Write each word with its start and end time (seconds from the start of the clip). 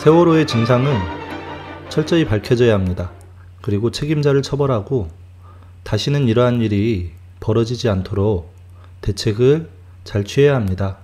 세월호의 0.00 0.46
진상은 0.46 0.98
철저히 1.90 2.24
밝혀져야 2.24 2.72
합니다. 2.72 3.10
그리고 3.60 3.90
책임자를 3.90 4.40
처벌하고 4.40 5.10
다시는 5.82 6.26
이러한 6.26 6.62
일이 6.62 7.10
벌어지지 7.40 7.90
않도록 7.90 8.50
대책을 9.02 9.68
잘 10.04 10.24
취해야 10.24 10.54
합니다. 10.54 10.96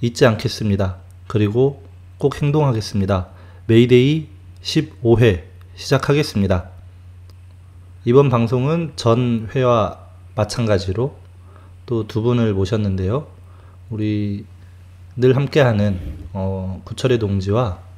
잊지 0.00 0.26
않겠습니다. 0.26 0.98
그리고 1.26 1.82
꼭 2.18 2.40
행동하겠습니다. 2.40 3.30
메이데이 3.66 4.28
15회 4.62 5.42
시작하겠습니다. 5.74 6.68
이번 8.04 8.30
방송은 8.30 8.92
전 8.94 9.48
회와 9.52 10.06
마찬가지로 10.36 11.16
또 11.84 12.04
두 12.06 12.22
분을 12.22 12.54
모셨는데요. 12.54 13.26
우리 13.90 14.44
늘 15.16 15.34
함께하는 15.34 15.98
어, 16.32 16.80
구철의 16.84 17.18
동지와 17.18 17.89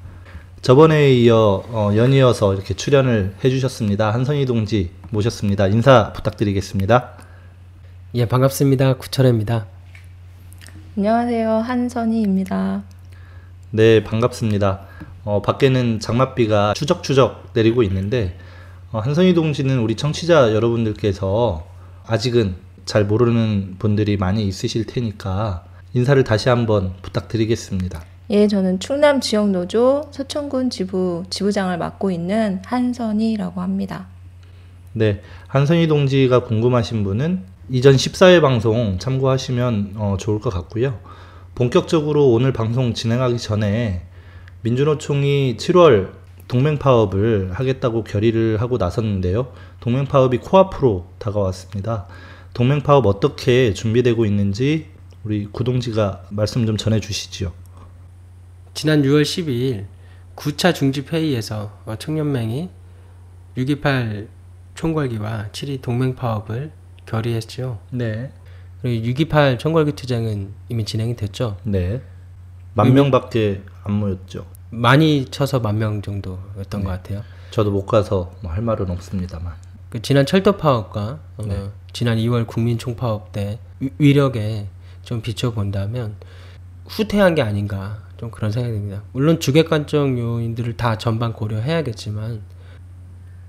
저번에 0.62 1.12
이어 1.14 1.64
어, 1.70 1.90
연이어서 1.96 2.54
이렇게 2.54 2.72
출연을 2.72 3.34
해주셨습니다. 3.42 4.14
한선희 4.14 4.46
동지 4.46 4.90
모셨습니다. 5.10 5.66
인사 5.66 6.12
부탁드리겠습니다. 6.12 7.14
예, 8.14 8.26
반갑습니다. 8.26 8.94
구철입니다. 8.94 9.66
안녕하세요. 10.96 11.50
한선희입니다. 11.50 12.84
네, 13.72 14.04
반갑습니다. 14.04 14.82
어, 15.24 15.42
밖에는 15.42 15.98
장맛비가 15.98 16.74
추적추적 16.76 17.50
내리고 17.54 17.82
있는데 17.82 18.38
어, 18.92 19.00
한선희 19.00 19.34
동지는 19.34 19.80
우리 19.80 19.96
청취자 19.96 20.54
여러분들께서 20.54 21.66
아직은 22.06 22.54
잘 22.84 23.04
모르는 23.04 23.78
분들이 23.80 24.16
많이 24.16 24.46
있으실 24.46 24.86
테니까 24.86 25.64
인사를 25.92 26.22
다시 26.22 26.50
한번 26.50 26.94
부탁드리겠습니다. 27.02 28.11
예, 28.34 28.48
저는 28.48 28.80
충남 28.80 29.20
지역 29.20 29.50
노조 29.50 30.08
서천군 30.10 30.70
지부 30.70 31.22
지부장을 31.28 31.76
맡고 31.76 32.10
있는 32.10 32.62
한선희라고 32.64 33.60
합니다. 33.60 34.06
네, 34.94 35.20
한선희 35.48 35.86
동지가 35.86 36.44
궁금하신 36.44 37.04
분은 37.04 37.42
이전 37.68 37.94
14회 37.94 38.40
방송 38.40 38.98
참고하시면 38.98 39.96
어, 39.96 40.16
좋을 40.18 40.40
것 40.40 40.48
같고요. 40.48 40.98
본격적으로 41.54 42.30
오늘 42.30 42.54
방송 42.54 42.94
진행하기 42.94 43.36
전에 43.36 44.06
민주노총이 44.62 45.58
7월 45.58 46.12
동맹 46.48 46.78
파업을 46.78 47.52
하겠다고 47.52 48.02
결의를 48.04 48.62
하고 48.62 48.78
나섰는데요. 48.78 49.52
동맹 49.80 50.06
파업이 50.06 50.38
코앞으로 50.38 51.04
다가왔습니다. 51.18 52.06
동맹 52.54 52.80
파업 52.80 53.04
어떻게 53.04 53.74
준비되고 53.74 54.24
있는지 54.24 54.86
우리 55.22 55.44
구동지가 55.52 56.24
말씀 56.30 56.64
좀 56.64 56.78
전해 56.78 56.98
주시지요. 56.98 57.52
지난 58.74 59.02
6월 59.02 59.22
12일 59.22 59.86
9차 60.36 60.74
중집 60.74 61.12
회의에서 61.12 61.78
어, 61.84 61.96
청년맹이 61.96 62.70
6.28 63.56 64.28
총궐기와 64.74 65.48
7.2 65.52 65.82
동맹 65.82 66.14
파업을 66.14 66.72
결의했죠. 67.06 67.78
네. 67.90 68.32
그리고 68.80 69.06
6.28 69.06 69.58
총궐기 69.58 69.92
투쟁은 69.92 70.52
이미 70.68 70.84
진행이 70.84 71.16
됐죠. 71.16 71.58
네. 71.64 72.00
만 72.74 72.94
명밖에 72.94 73.62
안 73.84 73.92
모였죠. 73.94 74.46
많이 74.70 75.26
쳐서 75.26 75.60
만 75.60 75.78
명 75.78 76.00
정도였던 76.00 76.80
네. 76.80 76.84
것 76.84 76.90
같아요. 76.90 77.22
저도 77.50 77.70
못 77.70 77.84
가서 77.84 78.32
뭐 78.42 78.50
할 78.52 78.62
말은 78.62 78.90
없습니다만. 78.90 79.52
그 79.90 80.00
지난 80.00 80.24
철도 80.24 80.56
파업과 80.56 81.18
어, 81.36 81.42
네. 81.46 81.68
지난 81.92 82.16
2월 82.16 82.46
국민 82.46 82.78
총파업 82.78 83.32
때 83.32 83.58
위- 83.80 83.90
위력에 83.98 84.66
좀 85.02 85.20
비춰본다면 85.20 86.14
후퇴한 86.86 87.34
게 87.34 87.42
아닌가 87.42 87.98
좀 88.22 88.30
그런 88.30 88.52
생각이 88.52 88.72
듭니다. 88.72 89.02
물론 89.10 89.40
주객관적 89.40 90.16
요인들을 90.16 90.76
다 90.76 90.96
전반 90.96 91.32
고려해야겠지만 91.32 92.40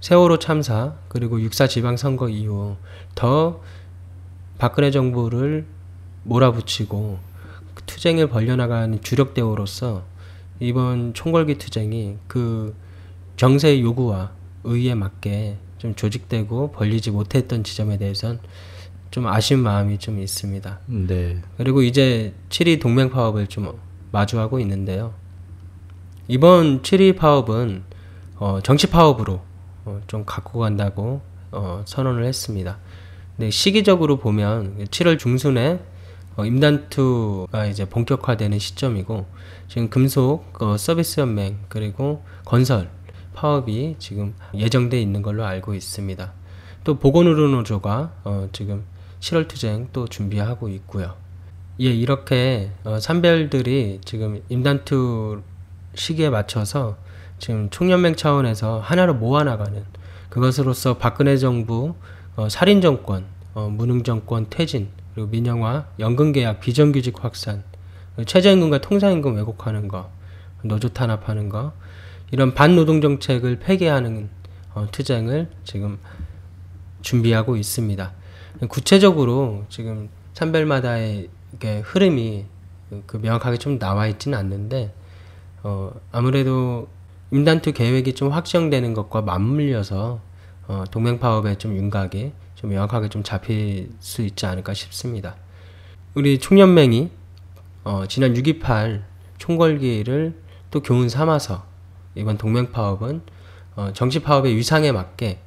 세월호 0.02 0.40
참사 0.40 0.96
그리고 1.10 1.38
6.4 1.38 1.70
지방선거 1.70 2.28
이후 2.30 2.76
더 3.14 3.62
박근혜 4.58 4.90
정부를 4.90 5.68
몰아붙이고 6.24 7.20
그 7.76 7.84
투쟁을 7.84 8.30
벌려나가는 8.30 9.00
주력 9.04 9.36
대우로서 9.36 10.06
이번 10.60 11.14
총궐기 11.14 11.60
투쟁이 11.60 12.18
그 12.26 12.76
정세의 13.38 13.80
요구와 13.84 14.32
의에 14.64 14.96
맞게 14.96 15.58
좀 15.78 15.94
조직되고 15.94 16.72
벌리지 16.72 17.12
못했던 17.12 17.64
지점에 17.64 18.00
대해선 18.00 18.40
좀 19.12 19.28
아쉬운 19.28 19.60
마음이 19.60 20.00
좀 20.00 20.20
있습니다. 20.20 20.80
네. 20.88 21.44
그리고 21.58 21.84
이제 21.84 22.34
7.2 22.50 22.82
동맹 22.82 23.12
파업을 23.12 23.46
좀 23.46 23.68
마주하고 24.14 24.60
있는데요. 24.60 25.14
이번 26.28 26.82
7.2 26.84 27.18
파업은 27.18 27.84
어, 28.38 28.60
정치 28.64 28.90
파업으로 28.90 29.42
어, 29.86 30.02
좀 30.08 30.24
갖고 30.26 30.60
간다고 30.60 31.22
어, 31.52 31.84
선언을 31.86 32.24
했습니다. 32.26 32.78
근데 33.36 33.50
시기적으로 33.50 34.18
보면 34.18 34.86
7월 34.86 35.20
중순에 35.20 35.84
어, 36.36 36.46
임단투가 36.46 37.66
이제 37.66 37.86
본격화되는 37.86 38.58
시점이고 38.58 39.26
지금 39.68 39.90
금속 39.90 40.62
어, 40.62 40.78
서비스 40.78 41.20
연맹 41.20 41.58
그리고 41.68 42.24
건설 42.46 42.90
파업이 43.34 43.96
지금 43.98 44.36
예정돼 44.54 45.02
있는 45.02 45.24
걸로 45.24 45.44
알고 45.44 45.74
있습니다. 45.74 46.32
또 46.84 47.00
보건의료노조가 47.00 48.14
어, 48.24 48.50
지금 48.52 48.84
7월 49.20 49.48
투쟁 49.48 49.90
또 49.92 50.08
준비하고 50.08 50.70
있고요. 50.70 51.23
예, 51.82 51.86
이렇게 51.86 52.70
어, 52.84 53.00
산별들이 53.00 54.02
지금 54.06 54.44
임단투 54.48 55.42
시기에 55.96 56.30
맞춰서 56.30 56.98
지금 57.40 57.72
총연맹 57.72 58.16
차원에서 58.16 58.80
하나로 58.80 59.16
모아나가는 59.16 59.84
그것으로서 60.30 61.00
박근혜 61.00 61.36
정부 61.36 61.96
어, 62.36 62.48
살인 62.48 62.80
정권, 62.80 63.26
어, 63.56 63.70
무능 63.70 64.04
정권 64.04 64.46
퇴진 64.52 64.90
그리고 65.16 65.30
민영화, 65.30 65.88
연금 65.98 66.32
계약 66.32 66.60
비정규직 66.60 67.24
확산, 67.24 67.64
그리고 68.16 68.28
최저임금과 68.28 68.82
통상임금 68.82 69.36
왜곡하는 69.36 69.88
거, 69.88 70.12
노조 70.62 70.90
탄압하는 70.90 71.50
거 71.50 71.74
이런 72.30 72.54
반노동 72.54 73.02
정책을 73.02 73.58
폐기하는 73.58 74.30
어, 74.76 74.88
투쟁을 74.92 75.50
지금 75.64 75.98
준비하고 77.02 77.58
있습니다. 77.58 78.14
구체적으로 78.70 79.66
지금 79.70 80.10
산별마다의 80.34 81.30
이게 81.54 81.80
흐름이 81.80 82.46
그 83.06 83.18
명확하게 83.18 83.58
좀 83.58 83.80
나와 83.80 84.08
있지는 84.08 84.38
않는데 84.38 84.94
어, 85.64 85.92
아무래도 86.12 86.88
임단투 87.32 87.74
계획이 87.74 88.14
좀 88.14 88.32
확정되는 88.32 88.94
것과 88.94 89.22
맞물려서 89.22 90.20
어, 90.68 90.84
동맹 90.92 91.20
파업의 91.20 91.58
좀 91.58 91.76
윤곽이 91.76 92.32
좀 92.56 92.70
명확하게 92.70 93.10
좀 93.10 93.24
잡힐 93.24 93.92
수 94.00 94.22
있지 94.22 94.46
않을까 94.46 94.74
싶습니다. 94.74 95.36
우리 96.14 96.40
총연맹이 96.40 97.10
어, 97.84 98.06
지난 98.08 98.34
6.28 98.34 99.04
총궐기를 99.38 100.42
또 100.72 100.82
교훈 100.82 101.10
삼아서 101.10 101.66
이번 102.16 102.38
동맹 102.38 102.72
파업은 102.72 103.22
어, 103.76 103.92
정치 103.94 104.22
파업의 104.22 104.56
위상에 104.56 104.92
맞게 104.92 105.40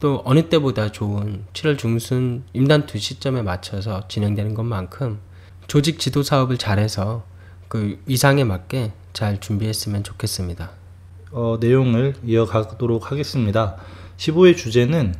또 0.00 0.22
어느 0.24 0.48
때보다 0.48 0.90
좋은 0.90 1.44
7월 1.52 1.78
중순 1.78 2.44
임단투 2.52 2.98
시점에 2.98 3.42
맞춰서 3.42 4.08
진행되는 4.08 4.54
것만큼 4.54 5.20
조직 5.66 5.98
지도 5.98 6.22
사업을 6.22 6.58
잘해서 6.58 7.24
그 7.68 7.98
위상에 8.06 8.44
맞게 8.44 8.92
잘 9.12 9.40
준비했으면 9.40 10.04
좋겠습니다. 10.04 10.70
어, 11.32 11.58
내용을 11.60 12.14
이어가도록 12.24 13.10
하겠습니다. 13.10 13.76
15의 14.16 14.56
주제는 14.56 15.14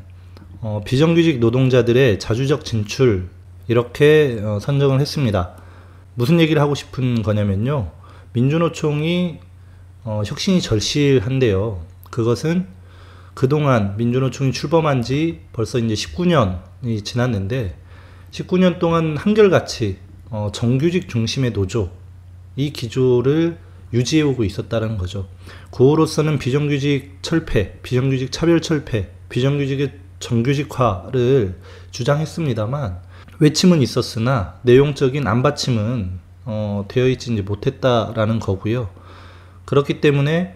어, 0.61 0.81
비정규직 0.85 1.41
노동자들의 1.41 2.19
자주적 2.19 2.65
진출 2.65 3.29
이렇게 3.69 4.41
어, 4.43 4.59
선정을 4.61 5.01
했습니다. 5.01 5.57
무슨 6.15 6.41
얘기를 6.41 6.63
하고 6.63 6.75
싶은 6.75 7.23
거냐면요. 7.23 7.91
민주노총이 8.33 9.39
어, 10.05 10.23
혁신이 10.25 10.61
절실한데요. 10.61 11.85
그것은 12.11 12.69
그동안 13.35 13.97
민주노총이 13.97 14.53
출범한 14.53 15.03
지 15.03 15.41
벌써 15.53 15.79
이제 15.79 15.95
19년이 15.95 17.05
지났는데 17.05 17.77
19년 18.31 18.79
동안 18.79 19.17
한결같이 19.17 19.99
어, 20.37 20.53
정규직 20.53 21.09
중심의 21.09 21.55
노조 21.55 21.91
이 22.57 22.71
기조를 22.71 23.57
유지해오고 23.95 24.45
있었다는 24.45 24.99
거죠. 24.99 25.29
구호로서는 25.71 26.39
비정규직 26.39 27.21
철폐, 27.23 27.79
비정규직 27.83 28.31
차별 28.33 28.61
철폐, 28.61 29.09
비정규직의 29.31 29.93
정규직화를 30.21 31.59
주장했습니다만 31.91 32.99
외침은 33.39 33.81
있었으나 33.81 34.59
내용적인 34.61 35.27
안받침은 35.27 36.19
어, 36.45 36.85
되어 36.87 37.09
있지 37.09 37.31
못했다라는 37.31 38.39
거고요. 38.39 38.91
그렇기 39.65 40.03
때문에 40.03 40.55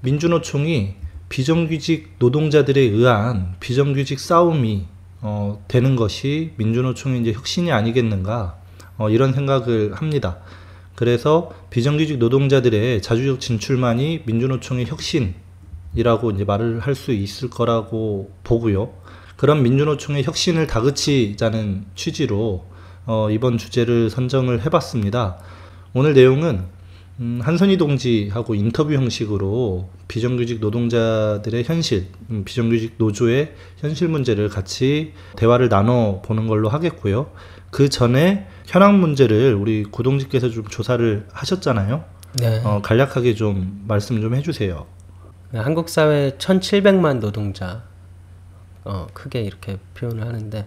민주노총이 0.00 0.94
비정규직 1.28 2.14
노동자들에 2.18 2.80
의한 2.80 3.56
비정규직 3.60 4.20
싸움이 4.20 4.86
어, 5.20 5.62
되는 5.68 5.96
것이 5.96 6.52
민주노총의 6.56 7.20
이제 7.20 7.32
혁신이 7.32 7.70
아니겠는가 7.72 8.58
어, 8.98 9.08
이런 9.08 9.32
생각을 9.32 9.94
합니다. 9.94 10.38
그래서 10.94 11.50
비정규직 11.70 12.18
노동자들의 12.18 13.00
자주적 13.00 13.40
진출만이 13.40 14.22
민주노총의 14.26 14.86
혁신이라고 14.86 16.32
이제 16.32 16.44
말을 16.44 16.80
할 16.80 16.94
수 16.94 17.12
있을 17.12 17.48
거라고 17.48 18.32
보고요. 18.44 18.92
그런 19.36 19.62
민주노총의 19.62 20.24
혁신을 20.24 20.66
다그치자는 20.66 21.86
취지로 21.94 22.66
어, 23.06 23.30
이번 23.30 23.56
주제를 23.56 24.10
선정을 24.10 24.66
해봤습니다. 24.66 25.38
오늘 25.94 26.12
내용은 26.12 26.64
음, 27.20 27.40
한선희 27.42 27.78
동지하고 27.78 28.54
인터뷰 28.54 28.92
형식으로 28.94 29.88
비정규직 30.06 30.60
노동자들의 30.60 31.64
현실, 31.64 32.06
음, 32.30 32.44
비정규직 32.44 32.94
노조의 32.98 33.54
현실 33.78 34.08
문제를 34.08 34.48
같이 34.48 35.14
대화를 35.36 35.68
나눠 35.68 36.20
보는 36.22 36.46
걸로 36.46 36.68
하겠고요. 36.68 37.30
그 37.70 37.88
전에 37.88 38.46
현황 38.68 39.00
문제를 39.00 39.54
우리 39.54 39.82
구동지께서 39.82 40.50
좀 40.50 40.66
조사를 40.68 41.26
하셨잖아요. 41.32 42.04
네. 42.38 42.60
어, 42.64 42.82
간략하게 42.82 43.34
좀 43.34 43.82
말씀 43.88 44.20
좀 44.20 44.34
해주세요. 44.34 44.86
한국 45.54 45.88
사회 45.88 46.32
1,700만 46.36 47.18
노동자 47.20 47.84
어, 48.84 49.06
크게 49.14 49.40
이렇게 49.40 49.78
표현을 49.94 50.26
하는데 50.26 50.66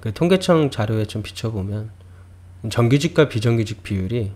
그 0.00 0.12
통계청 0.12 0.70
자료에 0.70 1.04
좀 1.04 1.22
비춰보면 1.22 1.90
정규직과 2.68 3.28
비정규직 3.28 3.84
비율이 3.84 4.32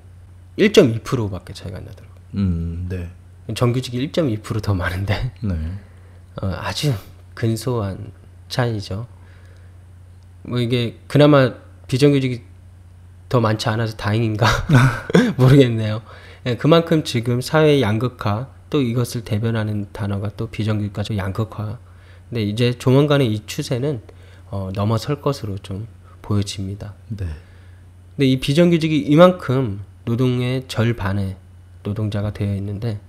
1.2%밖에 0.56 1.52
차이가 1.54 1.78
안 1.78 1.84
나더라고요. 1.84 2.16
음, 2.36 2.86
네. 2.88 3.10
정규직이 3.56 4.08
1.2%더 4.12 4.72
많은데 4.74 5.32
네. 5.42 5.54
어, 6.40 6.46
아주 6.46 6.94
근소한 7.34 8.12
차이죠. 8.48 9.08
뭐 10.44 10.60
이게 10.60 11.00
그나마 11.08 11.54
비정규직이 11.88 12.51
더 13.32 13.40
많지 13.40 13.66
않아서 13.70 13.96
다행인가 13.96 14.46
모르겠네요. 15.38 16.02
예, 16.44 16.56
그만큼 16.56 17.02
지금 17.02 17.40
사회 17.40 17.80
양극화 17.80 18.48
또 18.68 18.82
이것을 18.82 19.24
대변하는 19.24 19.86
단어가 19.90 20.28
또 20.36 20.48
비정규직과 20.48 21.16
양극화. 21.16 21.78
근데 22.28 22.42
이제 22.42 22.76
조만간에 22.76 23.24
이 23.24 23.40
추세는 23.46 24.02
어, 24.50 24.70
넘어설 24.74 25.22
것으로 25.22 25.56
좀 25.56 25.88
보여집니다. 26.20 26.92
네. 27.08 27.24
근데 28.16 28.26
이 28.26 28.38
비정규직이 28.38 28.98
이만큼 28.98 29.80
노동의 30.04 30.64
절반의 30.68 31.36
노동자가 31.84 32.34
되어 32.34 32.54
있는데 32.56 33.00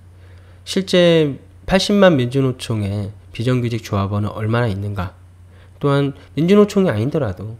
실제 0.64 1.38
80만 1.66 2.14
민주노총의 2.14 3.10
비정규직 3.34 3.84
조합원은 3.84 4.30
얼마나 4.30 4.68
있는가? 4.68 5.14
또한 5.80 6.14
민주노총이 6.34 6.88
아니더라도 6.88 7.58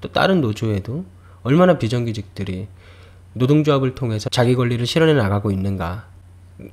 또 0.00 0.12
다른 0.12 0.40
노조에도 0.40 1.04
얼마나 1.46 1.78
비정규직들이 1.78 2.66
노동조합을 3.34 3.94
통해서 3.94 4.28
자기 4.30 4.54
권리를 4.54 4.84
실현해 4.86 5.14
나가고 5.14 5.50
있는가 5.50 6.06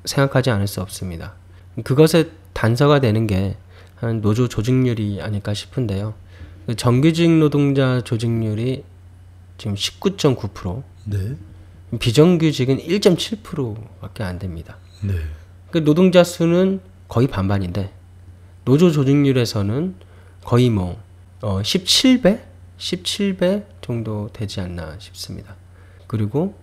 생각하지 0.04 0.50
않을 0.50 0.66
수 0.66 0.80
없습니다. 0.80 1.34
그것의 1.82 2.30
단서가 2.52 3.00
되는 3.00 3.26
게 3.26 3.56
한 4.04 4.20
노조 4.20 4.48
조직률이 4.48 5.20
아닐까 5.22 5.54
싶은데요. 5.54 6.14
그 6.66 6.76
정규직 6.76 7.30
노동자 7.30 8.00
조직률이 8.00 8.84
지금 9.58 9.74
19.9%, 9.74 10.82
네. 11.04 11.36
비정규직은 11.98 12.78
1.7%밖에 12.78 14.24
안 14.24 14.38
됩니다. 14.38 14.76
네. 15.02 15.14
그 15.70 15.84
노동자 15.84 16.24
수는 16.24 16.80
거의 17.08 17.28
반반인데 17.28 17.92
노조 18.64 18.90
조직률에서는 18.90 19.94
거의 20.42 20.70
뭐 20.70 21.00
어, 21.40 21.60
17배, 21.60 22.40
17배 22.78 23.64
정도 23.84 24.30
되지 24.32 24.60
않나 24.60 24.98
싶습니다. 24.98 25.56
그리고 26.06 26.58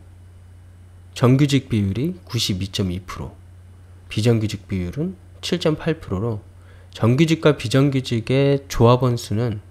정규직 1.13 1.69
비율이 1.69 2.15
92.2%, 2.25 3.31
비정규직 4.09 4.67
비율은 4.67 5.15
7.8%로 5.41 6.41
정규직과 6.89 7.57
비정규직의 7.57 8.65
조합원 8.69 9.17
수는 9.17 9.61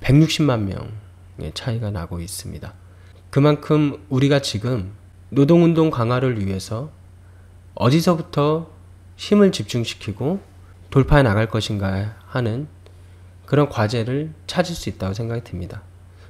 160만 0.00 0.60
명의 0.60 1.52
차이가 1.54 1.90
나고 1.90 2.20
있습니다. 2.20 2.72
그만큼 3.30 4.04
우리가 4.08 4.38
지금 4.40 4.92
노동운동 5.30 5.90
강화를 5.90 6.46
위해서 6.46 6.92
어디서부터 7.74 8.70
힘을 9.16 9.50
집중시키고 9.50 10.40
돌파해 10.90 11.24
나갈 11.24 11.48
것인가 11.48 12.16
하는 12.26 12.68
그런 13.44 13.68
과제를 13.68 14.32
찾을 14.46 14.76
수 14.76 14.88
있다고 14.88 15.14
생각이 15.14 15.42
듭니다. 15.42 15.82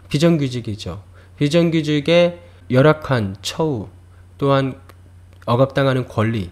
비정규직이죠. 0.09 1.03
비정규직의 1.39 2.41
열악한 2.71 3.37
처우 3.43 3.89
또한 4.39 4.81
억압당하는 5.45 6.09
권리 6.09 6.51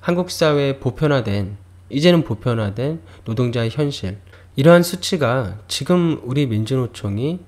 한국 0.00 0.30
사회에 0.30 0.78
보편화된 0.78 1.56
이제는 1.90 2.24
보편화된 2.24 3.00
노동자의 3.24 3.70
현실 3.70 4.18
이러한 4.56 4.82
수치가 4.82 5.58
지금 5.68 6.20
우리 6.24 6.46
민주노총이 6.46 7.40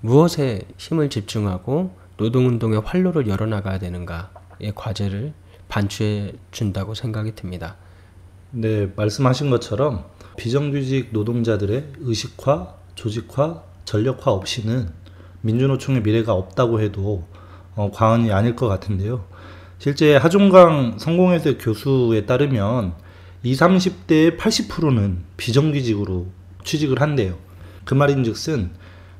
무엇에 0.00 0.62
힘을 0.78 1.10
집중하고 1.10 1.96
노동운동의 2.16 2.80
활로를 2.80 3.26
열어나가야 3.26 3.78
되는가의 3.78 4.72
과제를 4.74 5.32
반추해 5.68 6.32
준다고 6.50 6.94
생각이 6.94 7.34
듭니다. 7.34 7.76
네, 8.50 8.92
말씀하신 8.94 9.50
것처럼 9.50 10.04
비정규직 10.36 11.08
노동자들의 11.12 11.92
의식화, 11.98 12.74
조직화, 12.94 13.62
전력화 13.84 14.30
없이는 14.30 14.88
민주노총의 15.42 16.02
미래가 16.02 16.32
없다고 16.32 16.80
해도 16.80 17.24
어, 17.74 17.90
과언이 17.92 18.32
아닐 18.32 18.56
것 18.56 18.68
같은데요. 18.68 19.24
실제 19.78 20.16
하종강 20.16 20.98
성공회대 20.98 21.58
교수에 21.58 22.24
따르면 22.26 22.94
20, 23.42 23.60
30대의 23.60 24.38
80%는 24.38 25.24
비정규직으로 25.36 26.28
취직을 26.64 27.00
한대요. 27.00 27.36
그 27.84 27.94
말인즉슨 27.94 28.70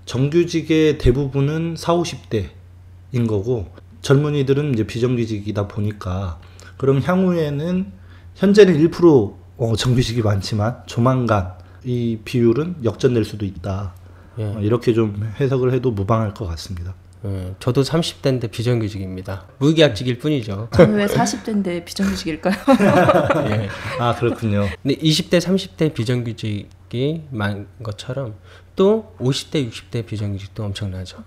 정규직의 0.06 0.98
대부분은 0.98 1.76
40, 1.76 2.30
50대인 2.30 3.28
거고 3.28 3.68
젊은이들은 4.00 4.74
이제 4.74 4.86
비정규직이다 4.86 5.68
보니까 5.68 6.40
그럼 6.76 7.00
향후에는 7.00 7.92
현재는 8.34 8.90
1% 8.90 9.34
어, 9.56 9.76
정규직이 9.76 10.22
많지만 10.22 10.82
조만간 10.86 11.52
이 11.84 12.18
비율은 12.24 12.76
역전될 12.84 13.24
수도 13.24 13.44
있다. 13.44 13.94
예. 14.38 14.44
어, 14.44 14.60
이렇게 14.60 14.92
좀 14.92 15.32
해석을 15.40 15.72
해도 15.72 15.90
무방할 15.90 16.34
것 16.34 16.46
같습니다. 16.46 16.94
어, 17.22 17.54
저도 17.58 17.82
30대인데 17.82 18.50
비정규직입니다. 18.50 19.46
무계약직일 19.58 20.18
뿐이죠. 20.18 20.68
저는 20.74 20.96
왜 20.96 21.06
40대인데 21.06 21.84
비정규직일까요? 21.84 22.54
예. 23.50 23.68
아 23.98 24.14
그렇군요. 24.14 24.68
근데 24.82 24.96
20대, 24.96 25.38
30대 25.40 25.94
비정규직이 25.94 27.22
많은 27.30 27.66
것처럼 27.82 28.34
또 28.76 29.14
50대, 29.20 29.70
60대 29.70 30.04
비정규직도 30.04 30.64
엄청나죠. 30.64 31.22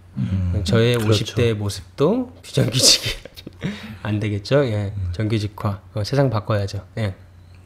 저의 0.65 0.97
그렇죠. 0.97 1.23
50대 1.35 1.53
모습도 1.55 2.33
비정규직이 2.43 3.09
안 4.03 4.19
되겠죠. 4.19 4.65
예. 4.65 4.93
정규직화. 5.13 5.81
어, 5.95 6.03
세상 6.03 6.29
바꿔야죠. 6.29 6.85
예. 6.99 7.15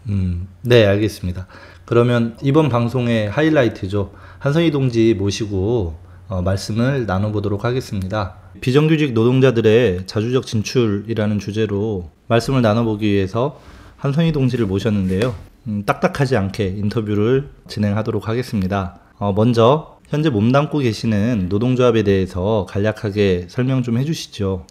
음, 0.09 0.47
네, 0.61 0.85
알겠습니다. 0.85 1.47
그러면 1.85 2.37
이번 2.41 2.69
방송의 2.69 3.29
하이라이트죠. 3.29 4.13
한선희 4.39 4.71
동지 4.71 5.13
모시고 5.13 5.95
어, 6.27 6.41
말씀을 6.41 7.05
나눠보도록 7.05 7.65
하겠습니다. 7.65 8.35
비정규직 8.61 9.13
노동자들의 9.13 10.07
자주적 10.07 10.45
진출이라는 10.45 11.39
주제로 11.39 12.09
말씀을 12.27 12.61
나눠보기 12.61 13.11
위해서 13.11 13.59
한선희 13.97 14.31
동지를 14.31 14.65
모셨는데요. 14.65 15.35
음, 15.67 15.83
딱딱하지 15.85 16.37
않게 16.37 16.67
인터뷰를 16.67 17.49
진행하도록 17.67 18.27
하겠습니다. 18.27 18.99
어, 19.17 19.33
먼저 19.33 19.99
현재 20.07 20.29
몸담고 20.29 20.79
계시는 20.79 21.47
노동조합에 21.49 22.03
대해서 22.03 22.65
간략하게 22.69 23.47
설명 23.49 23.83
좀 23.83 23.97
해주시죠. 23.97 24.65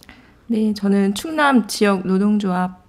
네, 0.49 0.75
저는 0.75 1.15
충남 1.15 1.69
지역 1.69 2.07
노동조합 2.07 2.80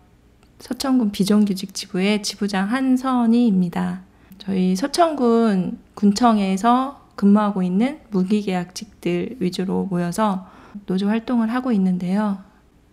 서천군 0.66 1.12
비정규직 1.12 1.74
지부의 1.74 2.22
지부장 2.24 2.70
한선희입니다. 2.72 4.02
저희 4.38 4.76
서천군 4.76 5.80
군청에서 5.96 7.02
근무하고 7.16 7.64
있는 7.64 8.00
무기계약직들 8.12 9.38
위주로 9.40 9.86
모여서 9.86 10.48
노조 10.86 11.08
활동을 11.08 11.52
하고 11.54 11.72
있는데요. 11.72 12.40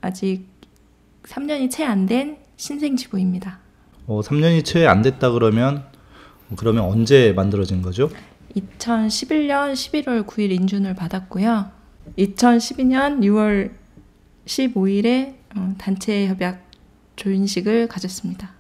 아직 0.00 0.46
3년이 1.25 1.70
채 1.70 1.84
안 1.84 2.06
된 2.06 2.38
신생 2.56 2.96
지부입니다. 2.96 3.58
어, 4.06 4.20
3년이 4.20 4.64
채 4.64 4.87
안 4.87 5.02
됐다 5.02 5.30
그러면 5.30 5.84
그러면 6.56 6.84
언제 6.84 7.32
만들어진 7.34 7.82
거죠? 7.82 8.10
2011년 8.56 9.75
11월 9.75 10.26
9일 10.26 10.50
인준을 10.52 10.94
받았고요. 10.94 11.70
2012년 12.18 13.20
6월 13.20 13.70
15일에 14.46 15.34
어, 15.56 15.75
단체 15.78 16.26
협약 16.26 16.67
조인식을 17.18 17.88
가졌습니다. 17.88 18.50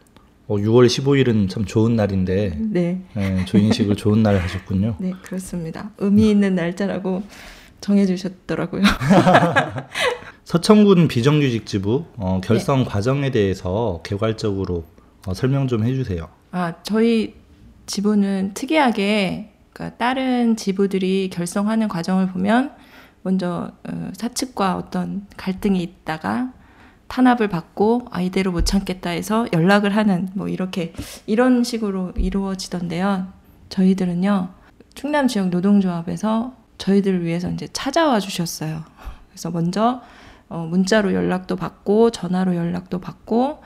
어, 0.48 0.56
6월 0.56 0.86
15일은 0.86 1.48
참 1.48 1.64
좋은 1.64 1.94
날인데 1.94 2.58
네, 2.58 3.02
네, 3.14 3.44
조인식을 3.44 3.96
좋은 3.96 4.22
날 4.22 4.38
하셨군요. 4.38 4.96
네 5.00 5.12
그렇습니다. 5.22 5.90
의미 5.98 6.30
있는 6.30 6.54
날짜라고 6.54 7.22
정해주셨더라고요. 7.80 8.82
서천군 10.44 11.08
비정규직지부 11.08 12.04
어, 12.16 12.40
결성 12.42 12.84
과정에 12.84 13.30
대해서 13.30 14.00
개괄적으로 14.02 14.84
어, 15.26 15.34
설명 15.34 15.68
좀 15.68 15.84
해주세요. 15.84 16.28
아, 16.50 16.74
저희 16.82 17.34
지부는 17.86 18.52
특이하게 18.54 19.52
그러니까 19.72 19.98
다른 19.98 20.56
지부들이 20.56 21.28
결성하는 21.30 21.88
과정을 21.88 22.28
보면 22.28 22.72
먼저 23.22 23.72
어, 23.86 24.10
사측과 24.14 24.76
어떤 24.76 25.26
갈등이 25.36 25.82
있다가 25.82 26.52
탄압을 27.08 27.48
받고 27.48 28.06
아 28.10 28.20
이대로 28.20 28.52
못 28.52 28.64
참겠다 28.64 29.10
해서 29.10 29.46
연락을 29.52 29.96
하는 29.96 30.28
뭐 30.34 30.48
이렇게 30.48 30.92
이런 31.26 31.64
식으로 31.64 32.12
이루어지던데요. 32.16 33.28
저희들은요 33.70 34.48
충남 34.94 35.28
지역 35.28 35.48
노동조합에서 35.48 36.54
저희들을 36.78 37.24
위해서 37.24 37.50
이제 37.50 37.68
찾아와 37.72 38.20
주셨어요. 38.20 38.84
그래서 39.30 39.50
먼저 39.50 40.00
어, 40.48 40.66
문자로 40.68 41.12
연락도 41.12 41.56
받고 41.56 42.10
전화로 42.10 42.54
연락도 42.56 43.00
받고 43.00 43.58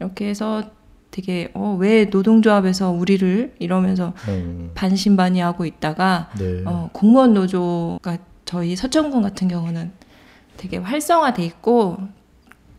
이렇게 0.00 0.28
해서 0.28 0.64
되게 1.10 1.50
어, 1.54 1.76
왜 1.78 2.06
노동조합에서 2.06 2.90
우리를 2.90 3.54
이러면서 3.60 4.14
어, 4.28 4.70
반신반의하고 4.74 5.64
있다가 5.64 6.30
네. 6.38 6.62
어, 6.66 6.90
공무원 6.92 7.34
노조가 7.34 8.18
저희 8.44 8.74
서천군 8.74 9.22
같은 9.22 9.46
경우는 9.46 9.92
되게 10.56 10.78
활성화돼 10.78 11.44
있고 11.44 11.98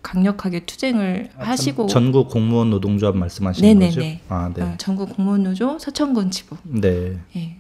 강력하게 0.06 0.66
투쟁을 0.66 1.30
아, 1.36 1.46
하시고 1.46 1.88
전국 1.88 2.30
공무원 2.30 2.70
노동조합 2.70 3.18
말씀하시는 3.18 3.68
네네네. 3.68 3.88
거죠? 3.88 4.24
아, 4.30 4.52
네. 4.54 4.62
어, 4.62 4.76
전국 4.78 5.16
공무원 5.16 5.44
노조 5.44 5.80
서천군 5.80 6.30
지부 6.30 6.58
네. 6.64 7.18
예. 7.36 7.58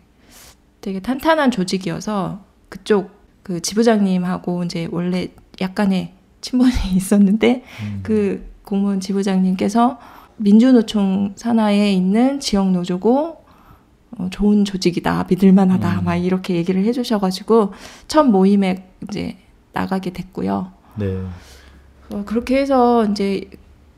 되게 0.79 0.99
탄탄한 0.99 1.49
조직이어서 1.49 2.43
그쪽 2.69 3.09
그 3.41 3.61
지부장님하고 3.61 4.63
이제 4.63 4.87
원래 4.91 5.29
약간의 5.59 6.13
친분이 6.41 6.71
있었는데 6.95 7.63
음. 7.81 7.99
그 8.03 8.47
공무원 8.63 8.99
지부장님께서 8.99 9.99
민주노총 10.37 11.33
산하에 11.35 11.93
있는 11.93 12.39
지역 12.39 12.71
노조고 12.71 13.43
어, 14.17 14.27
좋은 14.29 14.65
조직이다 14.65 15.25
믿을만하다 15.27 15.99
음. 16.01 16.05
막 16.05 16.15
이렇게 16.15 16.55
얘기를 16.55 16.83
해주셔가지고 16.85 17.73
첫 18.07 18.23
모임에 18.23 18.87
이제 19.09 19.35
나가게 19.73 20.13
됐고요. 20.13 20.71
네. 20.97 21.23
어, 22.09 22.23
그렇게 22.25 22.57
해서 22.57 23.05
이제 23.05 23.49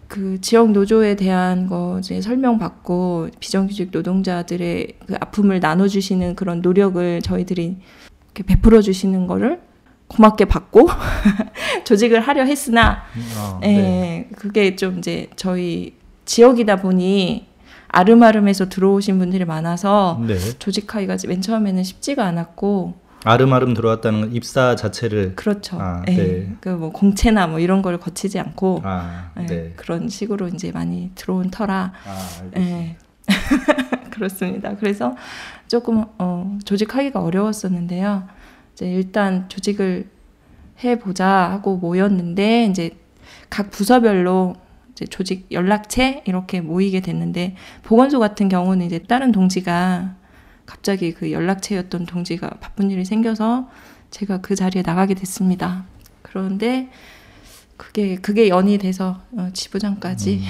그 0.08 0.40
지역 0.40 0.72
노조에 0.72 1.16
대한 1.16 1.68
거 1.68 1.98
이제 2.00 2.22
설명받고 2.22 3.30
비정규직 3.40 3.90
노동자들의 3.92 4.94
그 5.06 5.16
아픔을 5.20 5.60
나눠주시는 5.60 6.36
그런 6.36 6.62
노력을 6.62 7.22
저희들이 7.22 7.78
이렇게 8.26 8.44
베풀어 8.44 8.82
주시는 8.82 9.28
거를 9.28 9.60
고맙게 10.08 10.46
받고 10.46 10.88
조직을 11.84 12.22
하려 12.22 12.46
했으나 12.46 13.04
아, 13.36 13.60
예, 13.64 13.68
네. 13.68 14.30
그게 14.36 14.76
좀 14.76 15.00
이제 15.00 15.28
저희 15.36 15.96
지역이다 16.24 16.78
보니 16.78 17.46
아름아름에서 17.90 18.70
들어오신 18.70 19.18
분들이 19.20 19.44
많아서 19.44 20.22
네. 20.26 20.38
조직하기가 20.60 21.18
맨 21.28 21.42
처음에는 21.42 21.84
쉽지가 21.84 22.26
않았고 22.26 23.07
아름아름 23.28 23.74
들어왔다는 23.74 24.22
건 24.22 24.34
입사 24.34 24.76
자체를 24.76 25.36
그렇죠. 25.36 25.78
아, 25.80 26.04
예, 26.08 26.16
네. 26.16 26.56
그뭐 26.62 26.92
공채나 26.92 27.48
뭐 27.48 27.60
이런 27.60 27.82
걸 27.82 28.00
거치지 28.00 28.40
않고 28.40 28.82
아, 28.84 29.32
예, 29.40 29.46
네. 29.46 29.74
그런 29.76 30.10
식으로 30.10 30.48
이제 30.50 30.72
많이 30.72 31.12
들어온 31.16 31.50
터라 31.52 31.94
아. 32.06 32.42
예. 32.58 32.96
그렇습니다. 34.12 34.76
그래서 34.76 35.16
조금 35.68 36.06
어, 36.18 36.58
조직하기가 36.66 37.22
어려웠었는데요. 37.22 38.28
이제 38.74 38.90
일단 38.90 39.48
조직을 39.50 40.08
해보자 40.84 41.28
하고 41.28 41.78
모였는데 41.78 42.66
이제 42.66 42.92
각 43.50 43.70
부서별로 43.72 44.56
이제 44.92 45.06
조직 45.06 45.48
연락체 45.52 46.24
이렇게 46.26 46.62
모이게 46.62 47.02
됐는데 47.02 47.56
보건소 47.84 48.20
같은 48.20 48.50
경우는 48.50 48.86
이제 48.86 49.00
다른 49.00 49.32
동지가 49.32 50.16
갑자기 50.68 51.14
그 51.14 51.32
연락체였던 51.32 52.06
동지가 52.06 52.50
바쁜 52.62 52.92
일이 52.92 53.04
생겨서 53.04 53.68
제가 54.12 54.42
그 54.42 54.56
자리에 54.56 54.84
나가게 54.84 55.16
됐습니다. 55.16 55.86
그런데 56.22 56.90
그게 57.78 58.16
그게 58.16 58.50
연이 58.50 58.78
돼서 58.78 59.22
어, 59.32 59.50
지부장까지. 59.54 60.42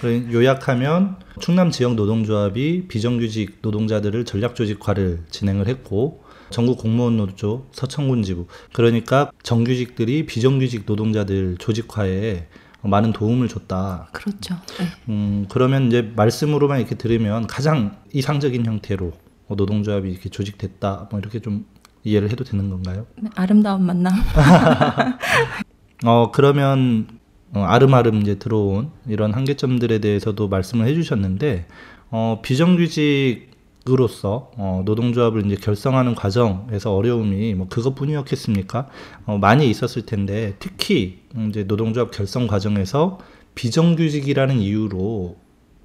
그래, 0.00 0.26
요약하면 0.32 1.16
충남 1.40 1.70
지역 1.70 1.94
노동조합이 1.94 2.88
비정규직 2.88 3.58
노동자들을 3.62 4.24
전략 4.24 4.54
조직화를 4.54 5.20
진행을 5.30 5.66
했고 5.68 6.24
전국 6.50 6.78
공무원 6.78 7.16
노조 7.16 7.66
서천군 7.72 8.22
지부. 8.22 8.46
그러니까 8.72 9.30
정규직들이 9.42 10.26
비정규직 10.26 10.84
노동자들 10.86 11.56
조직화에 11.58 12.46
많은 12.86 13.12
도움을 13.12 13.48
줬다. 13.48 14.08
그렇죠. 14.12 14.54
네. 14.78 14.86
음, 15.08 15.46
그러면 15.48 15.86
이제 15.86 16.12
말씀으로만 16.14 16.80
이렇게 16.80 16.94
들으면 16.94 17.46
가장 17.46 17.96
이상적인 18.12 18.64
형태로 18.66 19.12
어, 19.48 19.54
노동조합이 19.54 20.10
이렇게 20.10 20.28
조직됐다. 20.28 21.08
뭐 21.10 21.20
이렇게 21.20 21.40
좀 21.40 21.66
이해를 22.04 22.30
해도 22.30 22.44
되는 22.44 22.70
건가요? 22.70 23.06
네, 23.16 23.28
아름다운 23.34 23.84
만남. 23.84 24.14
어 26.04 26.30
그러면 26.30 27.08
어, 27.52 27.60
아름아름 27.60 28.22
이제 28.22 28.38
들어온 28.38 28.90
이런 29.08 29.32
한계점들에 29.34 29.98
대해서도 29.98 30.48
말씀을 30.48 30.86
해주셨는데 30.86 31.66
어 32.10 32.40
비정규직 32.42 33.55
으로서 33.88 34.50
어, 34.56 34.82
노동조합을 34.84 35.46
이제 35.46 35.56
결성하는 35.56 36.14
과정에서 36.14 36.94
어려움이 36.94 37.54
뭐 37.54 37.68
그것뿐이었겠습니까? 37.68 38.88
어, 39.26 39.38
많이 39.38 39.70
있었을 39.70 40.06
텐데 40.06 40.54
특히 40.58 41.20
이제 41.48 41.64
노동조합 41.64 42.10
결성 42.10 42.46
과정에서 42.46 43.18
비정규직이라는 43.54 44.58
이유로 44.60 45.36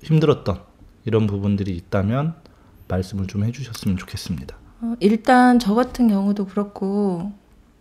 힘들었던 0.03 0.59
이런 1.05 1.27
부분들이 1.27 1.75
있다면 1.75 2.35
말씀을 2.87 3.27
좀 3.27 3.43
해주셨으면 3.43 3.97
좋겠습니다. 3.97 4.55
어, 4.81 4.95
일단 4.99 5.59
저 5.59 5.73
같은 5.73 6.07
경우도 6.07 6.47
그렇고, 6.47 7.31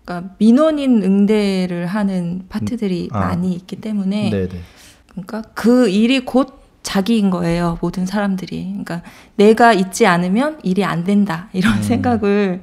그러니까 0.04 0.34
민원인 0.38 1.02
응대를 1.02 1.86
하는 1.86 2.44
파트들이 2.48 3.08
아. 3.12 3.20
많이 3.20 3.52
있기 3.54 3.76
때문에, 3.76 4.30
네네. 4.30 4.60
그러니까 5.08 5.42
그 5.54 5.88
일이 5.88 6.24
곧 6.24 6.59
자기인 6.82 7.30
거예요. 7.30 7.78
모든 7.80 8.06
사람들이. 8.06 8.64
그러니까 8.68 9.02
내가 9.36 9.72
있지 9.72 10.06
않으면 10.06 10.58
일이 10.62 10.84
안 10.84 11.04
된다 11.04 11.48
이런 11.52 11.78
음. 11.78 11.82
생각을 11.82 12.62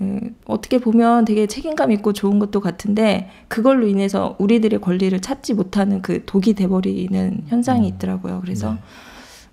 음, 0.00 0.36
어떻게 0.44 0.78
보면 0.78 1.24
되게 1.24 1.46
책임감 1.46 1.90
있고 1.92 2.12
좋은 2.12 2.38
것도 2.38 2.60
같은데 2.60 3.30
그걸로 3.48 3.86
인해서 3.86 4.36
우리들의 4.38 4.80
권리를 4.80 5.18
찾지 5.20 5.54
못하는 5.54 6.02
그 6.02 6.24
독이 6.24 6.54
돼버리는 6.54 7.44
현상이 7.48 7.88
음. 7.88 7.94
있더라고요. 7.94 8.40
그래서 8.40 8.74
네. 8.74 8.78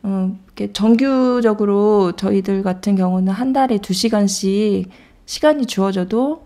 어, 0.04 0.36
이렇게 0.46 0.72
정규적으로 0.72 2.12
저희들 2.12 2.62
같은 2.62 2.96
경우는 2.96 3.34
한 3.34 3.54
달에 3.54 3.80
두 3.80 3.94
시간씩 3.94 4.90
시간이 5.26 5.66
주어져도 5.66 6.46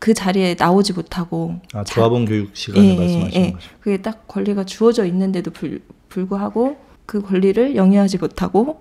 그 0.00 0.14
자리에 0.14 0.56
나오지 0.58 0.94
못하고 0.94 1.60
아 1.74 1.84
자- 1.84 1.94
조합원 1.94 2.24
교육 2.24 2.56
시간을 2.56 2.84
예, 2.88 2.92
예, 2.94 2.96
말씀하시는 2.98 3.46
예. 3.46 3.52
거죠. 3.52 3.70
그게 3.80 3.96
딱 4.02 4.26
권리가 4.26 4.64
주어져 4.64 5.04
있는데도 5.04 5.50
불, 5.52 5.82
불구하고 6.08 6.78
그 7.06 7.20
권리를 7.20 7.76
영위하지 7.76 8.18
못하고 8.18 8.80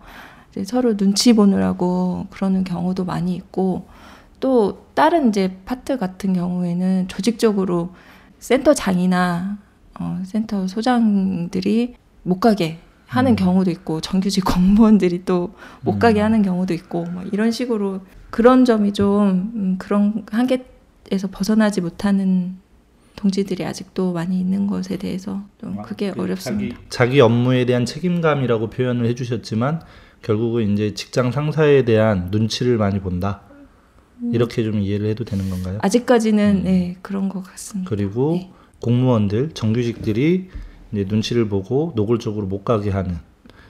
서로 0.65 0.95
눈치 0.97 1.33
보느라고 1.33 2.25
그러는 2.31 2.63
경우도 2.63 3.03
많이 3.05 3.35
있고 3.35 3.85
또 4.39 4.85
다른 4.93 5.29
이제 5.29 5.57
파트 5.65 5.97
같은 5.97 6.33
경우에는 6.33 7.09
조직적으로 7.09 7.89
센터장이나 8.39 9.57
어, 9.99 10.21
센터 10.25 10.67
소장들이 10.67 11.95
못 12.23 12.39
가게 12.39 12.79
하는 13.07 13.31
음. 13.33 13.35
경우도 13.35 13.71
있고 13.71 13.99
정규직 13.99 14.45
공무원들이 14.45 15.25
또못 15.25 15.53
음. 15.87 15.99
가게 15.99 16.21
하는 16.21 16.41
경우도 16.41 16.73
있고 16.75 17.03
뭐 17.05 17.23
이런 17.33 17.51
식으로 17.51 17.99
그런 18.29 18.63
점이 18.63 18.93
좀 18.93 19.51
음, 19.55 19.75
그런 19.77 20.23
한계 20.31 20.65
에서 21.11 21.27
벗어나지 21.31 21.81
못하는 21.81 22.57
동지들이 23.15 23.65
아직도 23.65 24.13
많이 24.13 24.39
있는 24.39 24.67
것에 24.67 24.97
대해서 24.97 25.43
좀 25.59 25.81
그게 25.81 26.11
그 26.11 26.21
어렵습니다. 26.21 26.75
자기, 26.75 26.89
자기 26.89 27.21
업무에 27.21 27.65
대한 27.65 27.85
책임감이라고 27.85 28.69
표현을 28.69 29.05
해주셨지만 29.07 29.81
결국은 30.21 30.71
이제 30.71 30.93
직장 30.93 31.31
상사에 31.31 31.83
대한 31.83 32.29
눈치를 32.31 32.77
많이 32.77 32.99
본다. 32.99 33.41
이렇게 34.33 34.63
좀 34.63 34.79
이해를 34.79 35.07
해도 35.07 35.23
되는 35.23 35.49
건가요? 35.49 35.75
음. 35.75 35.79
아직까지는 35.81 36.57
음. 36.57 36.63
네, 36.63 36.97
그런 37.01 37.29
것 37.29 37.41
같습니다. 37.43 37.89
그리고 37.89 38.33
네. 38.33 38.51
공무원들, 38.81 39.51
정규직들이 39.53 40.49
이제 40.91 41.05
눈치를 41.07 41.47
보고 41.47 41.93
노골적으로 41.95 42.47
못 42.47 42.63
가게 42.63 42.89
하는 42.89 43.17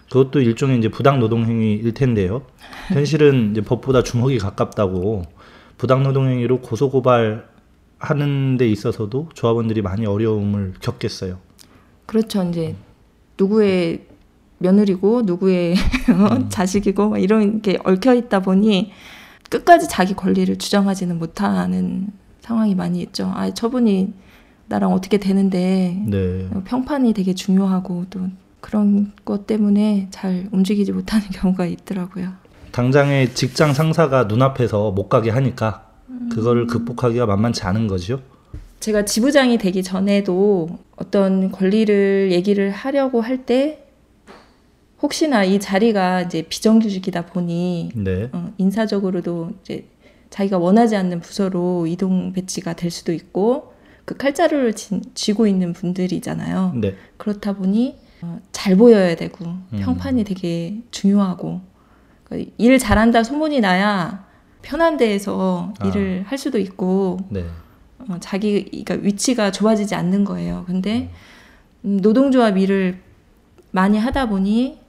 그것도 0.09 0.41
일종의 0.41 0.79
이제 0.79 0.89
부당 0.89 1.19
노동 1.19 1.45
행위일 1.45 1.93
텐데요. 1.93 2.43
현실은 2.89 3.51
이제 3.51 3.61
법보다 3.61 4.01
주먹이 4.03 4.39
가깝다고 4.39 5.23
부당 5.79 6.03
노동 6.03 6.27
행위로 6.27 6.59
고소 6.59 6.91
고발 6.91 7.47
하는 7.97 8.57
데 8.57 8.69
있어서도 8.69 9.29
조합원들이 9.33 9.81
많이 9.81 10.05
어려움을 10.05 10.73
겪겠어요. 10.81 11.39
그렇죠. 12.05 12.43
이제 12.43 12.75
누구의 13.37 14.05
며느리고 14.57 15.21
누구의 15.21 15.75
음. 16.11 16.49
자식이고 16.49 17.09
막 17.09 17.17
이런 17.17 17.61
게 17.61 17.79
얽혀 17.85 18.13
있다 18.13 18.41
보니 18.41 18.91
끝까지 19.49 19.87
자기 19.87 20.13
권리를 20.13 20.53
주장하지는 20.57 21.17
못하는 21.17 22.09
상황이 22.41 22.75
많이 22.75 23.01
있죠. 23.01 23.31
아, 23.33 23.49
저분이 23.53 24.13
나랑 24.67 24.91
어떻게 24.91 25.17
되는데 25.17 26.03
네. 26.05 26.49
평판이 26.65 27.13
되게 27.13 27.33
중요하고 27.33 28.05
또 28.09 28.27
그런 28.59 29.13
것 29.23 29.47
때문에 29.47 30.09
잘 30.11 30.49
움직이지 30.51 30.91
못하는 30.91 31.25
경우가 31.31 31.65
있더라고요. 31.65 32.33
당장의 32.71 33.33
직장 33.33 33.73
상사가 33.73 34.25
눈앞에서 34.25 34.91
못 34.91 35.09
가게 35.09 35.29
하니까 35.29 35.89
음. 36.09 36.29
그거를 36.31 36.67
극복하기가 36.67 37.25
만만치 37.25 37.63
않은 37.63 37.87
거죠. 37.87 38.21
제가 38.79 39.03
지부장이 39.05 39.57
되기 39.57 39.83
전에도 39.83 40.69
어떤 40.95 41.51
권리를 41.51 42.29
얘기를 42.31 42.71
하려고 42.71 43.21
할 43.21 43.45
때 43.45 43.85
혹시나 45.01 45.43
이 45.45 45.59
자리가 45.59 46.23
이제 46.23 46.41
비정규직이다 46.43 47.27
보니 47.27 47.91
네. 47.95 48.29
어, 48.33 48.51
인사적으로도 48.57 49.51
이제 49.61 49.85
자기가 50.29 50.57
원하지 50.57 50.95
않는 50.97 51.21
부서로 51.21 51.87
이동 51.87 52.33
배치가 52.33 52.73
될 52.73 52.91
수도 52.91 53.13
있고 53.13 53.73
그 54.03 54.17
칼자루를 54.17 54.73
진- 54.73 55.01
쥐고 55.13 55.47
있는 55.47 55.71
분들이잖아요. 55.73 56.73
네. 56.81 56.95
그렇다 57.17 57.53
보니 57.53 57.95
어, 58.21 58.39
잘 58.51 58.75
보여야 58.75 59.15
되고 59.15 59.45
음. 59.45 59.79
평판이 59.81 60.25
되게 60.25 60.81
중요하고 60.91 61.61
그 61.61 61.68
일 62.57 62.77
잘한다 62.77 63.23
소문이 63.23 63.59
나야 63.59 64.25
편한 64.61 64.97
데에서 64.97 65.73
아. 65.79 65.87
일을 65.87 66.23
할 66.27 66.37
수도 66.37 66.59
있고 66.59 67.17
네. 67.29 67.45
어, 68.07 68.17
자기 68.19 68.65
그러니까 68.65 68.95
위치가 68.95 69.51
좋아지지 69.51 69.95
않는 69.95 70.25
거예요. 70.25 70.63
근데 70.67 71.11
음, 71.85 71.97
노동조합 72.01 72.57
일을 72.57 72.99
많이 73.71 73.97
하다 73.97 74.27
보니 74.29 74.79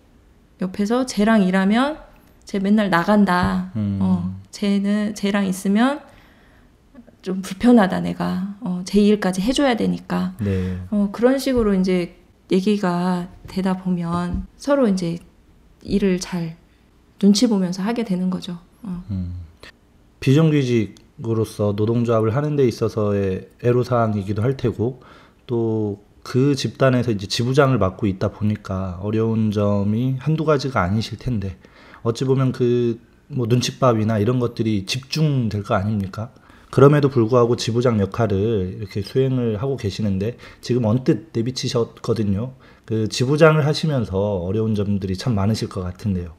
옆에서 0.61 1.07
쟤랑 1.07 1.43
일하면 1.43 1.99
쟤 2.45 2.59
맨날 2.59 2.91
나간다. 2.91 3.71
음. 3.77 3.99
어, 4.01 4.35
쟤는 4.51 5.15
쟤랑 5.15 5.47
있으면 5.47 6.01
좀 7.23 7.43
불편하다 7.43 8.01
내가. 8.01 8.57
어, 8.61 8.83
제 8.85 9.01
일까지 9.01 9.43
해줘야 9.43 9.77
되니까. 9.77 10.35
네. 10.41 10.79
어, 10.91 11.11
그런 11.13 11.39
식으로 11.39 11.75
이제 11.75 12.17
얘기가 12.51 13.29
되다 13.47 13.77
보면 13.77 14.47
서로 14.57 14.89
이제 14.89 15.19
일을 15.83 16.19
잘 16.19 16.57
눈치 17.21 17.47
보면서 17.47 17.83
하게 17.83 18.05
되는 18.05 18.29
거죠. 18.29 18.59
어. 18.83 19.05
음. 19.11 19.35
비정규직으로서 20.19 21.75
노동조합을 21.77 22.35
하는 22.35 22.57
데 22.57 22.67
있어서의 22.67 23.49
애로사항이기도 23.63 24.43
할 24.43 24.57
테고 24.57 25.03
또 25.47 26.11
그 26.23 26.55
집단에서 26.55 27.13
이제 27.13 27.27
지부장을 27.27 27.79
맡고 27.79 28.07
있다 28.07 28.29
보니까 28.29 28.99
어려운 29.03 29.51
점이 29.51 30.17
한두 30.19 30.45
가지가 30.45 30.83
아니실 30.83 31.17
텐데 31.19 31.57
어찌 32.03 32.27
보면 32.27 32.53
그 32.53 32.99
뭐 33.31 33.47
눈칫밥이나 33.49 34.19
이런 34.19 34.41
것들이 34.41 34.87
집중될 34.87 35.63
거 35.63 35.75
아닙니까? 35.75 36.33
그럼에도 36.71 37.09
불구하고 37.09 37.57
지부장 37.57 38.01
역할을 38.01 38.77
이렇게 38.79 39.03
수행을 39.03 39.61
하고 39.63 39.77
계시는데 39.77 40.37
지금 40.61 40.85
언뜻 40.85 41.31
내비치셨거든요. 41.33 42.53
그 42.85 43.09
지부장을 43.09 43.65
하시면서 43.67 44.19
어려운 44.39 44.75
점들이 44.75 45.17
참 45.17 45.35
많으실 45.35 45.69
것 45.69 45.81
같은데요. 45.81 46.35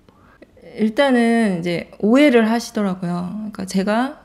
일단은 0.85 1.59
이제 1.59 1.91
오해를 1.99 2.49
하시더라고요. 2.49 3.29
그러니까 3.35 3.65
제가 3.65 4.19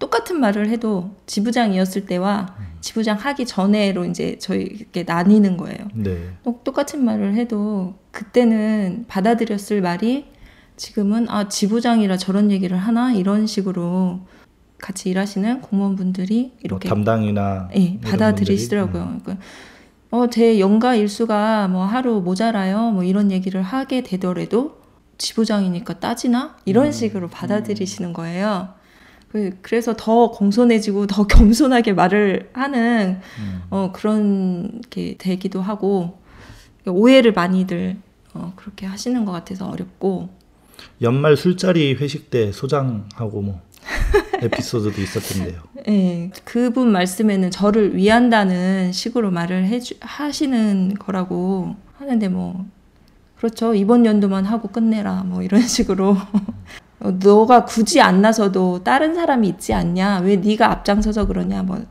똑같은 0.00 0.40
말을 0.40 0.68
해도 0.68 1.12
지부장이었을 1.26 2.06
때와 2.06 2.56
지부장 2.80 3.16
하기 3.16 3.46
전에로 3.46 4.04
이제 4.06 4.36
저희 4.40 4.62
이렇게 4.62 5.04
나뉘는 5.04 5.56
거예요. 5.56 5.78
네. 5.94 6.18
똑- 6.42 6.64
똑같은 6.64 7.04
말을 7.04 7.34
해도 7.34 7.94
그때는 8.10 9.04
받아들였을 9.06 9.82
말이 9.82 10.24
지금은 10.76 11.28
아 11.28 11.48
지부장이라 11.48 12.16
저런 12.16 12.50
얘기를 12.50 12.76
하나 12.76 13.12
이런 13.12 13.46
식으로 13.46 14.20
같이 14.78 15.10
일하시는 15.10 15.60
공무원분들이 15.60 16.54
이렇게 16.64 16.88
뭐 16.88 16.96
담당이나 16.96 17.68
예, 17.76 18.00
받아들이시더라고요. 18.00 19.18
그러니까 19.22 19.36
어, 20.10 20.26
제 20.28 20.58
연가 20.58 20.96
일수가 20.96 21.68
뭐 21.68 21.84
하루 21.84 22.20
모자라요. 22.20 22.90
뭐 22.90 23.04
이런 23.04 23.30
얘기를 23.30 23.62
하게 23.62 24.02
되더라도 24.02 24.79
지부장이니까 25.20 26.00
따지나? 26.00 26.56
이런 26.64 26.86
음. 26.86 26.92
식으로 26.92 27.28
받아들이시는 27.28 28.12
거예요. 28.12 28.70
그- 29.28 29.56
그래서 29.62 29.94
더 29.96 30.30
공손해지고 30.32 31.06
더 31.06 31.26
겸손하게 31.28 31.92
말을 31.92 32.50
하는 32.52 33.20
음. 33.38 33.62
어, 33.70 33.92
그런 33.92 34.80
게 34.90 35.14
되기도 35.18 35.60
하고 35.62 36.18
오해를 36.86 37.32
많이들 37.32 37.96
어, 38.34 38.52
그렇게 38.56 38.86
하시는 38.86 39.24
것 39.24 39.32
같아서 39.32 39.68
어렵고 39.68 40.30
연말 41.02 41.36
술자리 41.36 41.94
회식 41.94 42.30
때 42.30 42.50
소장하고 42.52 43.42
뭐 43.42 43.60
에피소드도 44.42 45.00
있었던데요. 45.00 45.60
예, 45.88 46.30
그분 46.44 46.90
말씀에는 46.92 47.50
저를 47.50 47.94
위한다는 47.96 48.90
식으로 48.92 49.30
말을 49.30 49.64
해주, 49.66 49.94
하시는 50.00 50.94
거라고 50.94 51.76
하는데 51.98 52.28
뭐 52.28 52.66
그렇죠. 53.40 53.74
이번 53.74 54.04
연도만 54.04 54.44
하고 54.44 54.68
끝내라. 54.68 55.22
뭐 55.24 55.42
이런 55.42 55.62
식으로. 55.66 56.14
어, 57.00 57.10
너가 57.12 57.64
굳이 57.64 58.02
안 58.02 58.20
나서도 58.20 58.84
다른 58.84 59.14
사람이 59.14 59.48
있지 59.48 59.72
않냐? 59.72 60.18
왜 60.18 60.36
네가 60.36 60.70
앞장서서 60.70 61.26
그러냐? 61.26 61.62
뭐 61.62 61.82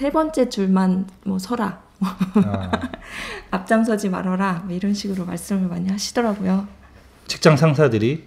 세 0.00 0.10
번째 0.10 0.48
줄만 0.48 1.08
뭐 1.26 1.38
서라. 1.38 1.82
아, 2.00 2.70
앞장서지 3.50 4.08
말아라. 4.08 4.62
뭐 4.64 4.74
이런 4.74 4.94
식으로 4.94 5.26
말씀을 5.26 5.68
많이 5.68 5.90
하시더라고요. 5.90 6.66
직장 7.26 7.58
상사들이 7.58 8.24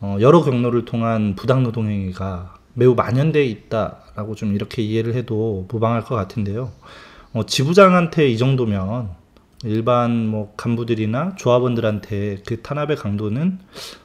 어, 0.00 0.18
여러 0.20 0.44
경로를 0.44 0.84
통한 0.84 1.34
부당 1.34 1.64
노동 1.64 1.88
행위가 1.88 2.54
매우 2.74 2.94
만연돼 2.94 3.44
있다라고 3.44 4.36
좀 4.36 4.54
이렇게 4.54 4.82
이해를 4.82 5.14
해도 5.14 5.66
무방할 5.68 6.04
것 6.04 6.14
같은데요. 6.14 6.70
어, 7.32 7.44
지부장한테 7.44 8.28
이 8.28 8.38
정도면 8.38 9.08
일반 9.64 10.26
뭐 10.28 10.52
간부들이나 10.56 11.34
조합원들한테 11.36 12.42
그 12.46 12.60
탄압의 12.62 12.96
강도는 12.96 13.58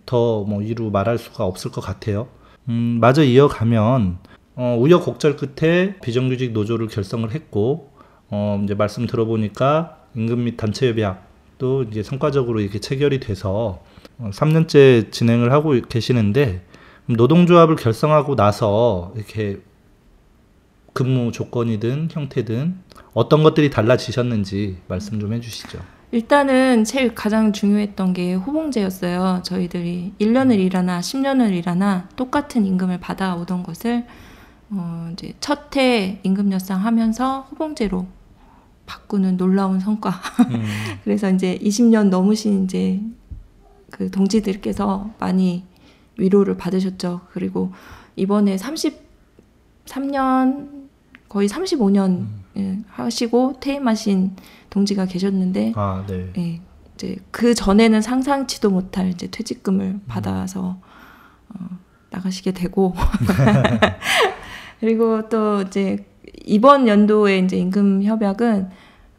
더 0.06 0.44
뭐 0.48 0.62
이루 0.62 0.90
말할 0.92 1.18
수가 1.18 1.46
없을 1.46 1.72
것 1.72 1.82
같아요. 1.82 2.28
음, 2.70 3.00
마저 3.02 3.24
이어가면 3.24 4.18
어, 4.56 4.78
우여곡절 4.80 5.38
끝에 5.38 5.96
비정규직 6.02 6.52
노조를 6.54 6.88
결성을 6.88 7.30
했고 7.32 7.92
어, 8.30 8.60
이제 8.64 8.74
말씀 8.76 9.08
들어보니까 9.08 9.98
임금 10.16 10.44
및 10.46 10.58
단체 10.58 10.90
협약도 10.90 11.84
이제 11.84 12.04
성과적으로 12.04 12.60
이렇게 12.62 12.80
체결이 12.80 13.20
돼서 13.20 13.84
어, 14.18 14.30
3년째 14.34 15.12
진행을 15.12 15.52
하고 15.52 15.72
계시는데 15.88 16.66
노동조합을 17.08 17.76
결성하고 17.76 18.36
나서 18.36 19.14
이렇게 19.16 19.60
근무 20.94 21.32
조건이든 21.32 22.10
형태든 22.12 22.80
어떤 23.14 23.44
것들이 23.44 23.70
달라지셨는지 23.70 24.78
말씀 24.88 25.20
좀 25.20 25.34
해주시죠. 25.34 25.80
일단은 26.12 26.84
제일 26.84 27.16
가장 27.16 27.54
중요했던 27.54 28.14
게 28.14 28.34
호봉제였어요. 28.34 29.42
저희들이 29.44 30.14
1년을 30.20 30.60
일하나 30.60 31.00
10년을 31.00 31.54
일하나 31.54 32.10
똑같은 32.16 32.66
임금을 32.66 33.00
받아오던 33.00 33.64
것을 33.64 34.06
어 34.72 35.10
이제 35.14 35.34
첫 35.40 35.62
해 35.76 36.20
임금 36.24 36.52
협상 36.52 36.84
하면서 36.84 37.48
호봉제로 37.52 38.08
바꾸는 38.86 39.38
놀라운 39.38 39.80
성과. 39.80 40.10
음, 40.50 40.66
그래서 41.04 41.30
이제 41.30 41.58
20년 41.62 42.10
넘으신 42.10 42.66
이제 42.66 43.00
그 43.90 44.12
동지들께서 44.12 45.12
많이 45.20 45.64
위로를 46.18 46.58
받으셨죠. 46.58 47.22
그리고 47.32 47.72
이번에 48.16 48.58
33년 49.88 50.68
거의 51.30 51.48
35년 51.48 52.26
예, 52.26 52.41
하시고 52.90 53.60
퇴임하신 53.60 54.36
동지가 54.70 55.06
계셨는데 55.06 55.74
아, 55.76 56.04
네. 56.08 56.32
예, 56.38 56.62
이제 56.96 57.18
그 57.32 57.54
전에는 57.54 58.02
상상치도 58.02 58.70
못할 58.70 59.10
이제 59.10 59.28
퇴직금을 59.28 60.02
받아서 60.08 60.78
어, 61.50 61.70
나가시게 62.12 62.52
되고 62.52 62.94
그리고 64.80 65.30
또 65.30 65.62
이제 65.62 66.06
이번 66.46 66.88
연도에 66.88 67.40
이제 67.40 67.58
임금 67.58 68.04
협약은 68.04 68.70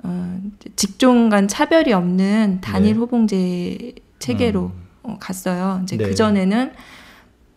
어, 0.05 0.40
직종 0.77 1.29
간 1.29 1.49
차별이 1.49 1.92
없는 1.92 2.61
단일 2.61 2.95
네. 2.95 2.99
호봉제 2.99 3.95
체계로 4.18 4.73
음. 4.75 4.83
어, 5.03 5.16
갔어요. 5.21 5.81
이제 5.83 5.97
네. 5.97 6.05
그 6.09 6.14
전에는 6.14 6.73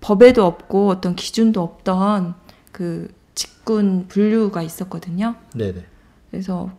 법에도 0.01 0.45
없고 0.45 0.89
어떤 0.89 1.15
기준도 1.15 1.61
없던 1.61 2.35
그 2.71 3.07
직군 3.35 4.07
분류가 4.07 4.61
있었거든요. 4.61 5.35
네네. 5.53 5.85
그래서 6.31 6.71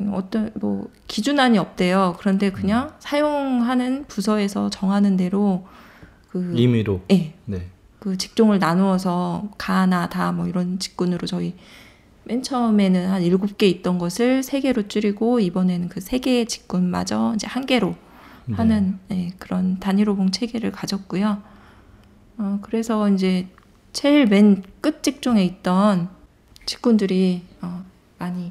음, 0.00 0.12
어떤 0.14 0.50
뭐 0.54 0.88
기준안이 1.08 1.58
없대요. 1.58 2.16
그런데 2.18 2.50
그냥 2.50 2.92
사용하는 3.00 4.04
부서에서 4.06 4.70
정하는 4.70 5.16
대로 5.16 5.66
그 6.30 6.52
임의로. 6.56 7.02
예, 7.10 7.34
네. 7.44 7.66
그 7.98 8.16
직종을 8.16 8.58
나누어서 8.58 9.50
가나 9.58 10.08
다 10.08 10.32
뭐 10.32 10.46
이런 10.46 10.78
직군으로 10.78 11.26
저희 11.26 11.54
맨 12.24 12.42
처음에는 12.42 13.08
한 13.10 13.22
일곱 13.22 13.58
개 13.58 13.66
있던 13.66 13.98
것을 13.98 14.42
세 14.42 14.60
개로 14.60 14.86
줄이고 14.88 15.40
이번에는 15.40 15.88
그 15.88 16.00
세 16.00 16.18
개의 16.18 16.46
직군마저 16.46 17.32
이제 17.34 17.46
한 17.46 17.66
개로 17.66 17.94
네. 18.46 18.54
하는 18.54 18.98
예, 19.10 19.30
그런 19.38 19.78
단일호봉 19.80 20.30
체계를 20.30 20.70
가졌고요. 20.72 21.42
어, 22.38 22.58
그래서 22.62 23.08
이제 23.10 23.48
제일 23.92 24.26
맨 24.26 24.62
끝 24.80 25.02
직종에 25.02 25.44
있던 25.44 26.08
직군들이 26.64 27.42
어, 27.60 27.84
많이 28.18 28.50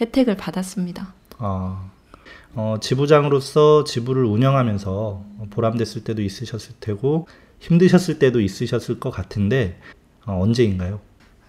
혜택을 0.00 0.36
받았습니다. 0.38 1.12
아, 1.38 1.90
어, 2.54 2.76
지부장으로서 2.80 3.84
지부를 3.84 4.24
운영하면서 4.24 5.24
보람됐을 5.50 6.04
때도 6.04 6.22
있으셨을 6.22 6.76
테고 6.80 7.26
힘드셨을 7.60 8.18
때도 8.18 8.40
있으셨을 8.40 9.00
것 9.00 9.10
같은데 9.10 9.78
어, 10.24 10.40
언제인가요? 10.40 11.00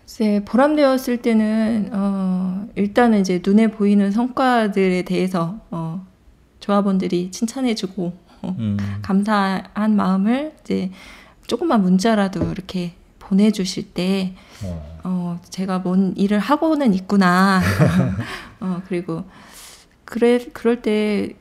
글쎄 0.01 0.41
보람되었을 0.45 1.21
때는 1.21 1.91
어, 1.93 2.67
일단은 2.75 3.21
이제 3.21 3.41
눈에 3.45 3.67
보이는 3.67 4.11
성과들에 4.11 5.03
대해서 5.03 5.59
어, 5.71 6.05
조합원들이 6.59 7.31
칭찬해주고 7.31 8.13
어, 8.41 8.55
음, 8.59 8.77
감사한 9.01 9.95
마음을 9.95 10.51
이제 10.61 10.91
조금만 11.47 11.81
문자라도 11.81 12.51
이렇게 12.51 12.93
보내주실 13.19 13.93
때 13.93 14.35
어, 14.63 14.99
어, 15.03 15.41
제가 15.49 15.79
뭔 15.79 16.13
일을 16.17 16.39
하고는 16.39 16.93
있구나. 16.93 17.61
어, 18.59 18.81
그리고 18.87 19.23
그래 20.05 20.39
그럴 20.53 20.81
때 20.81 21.35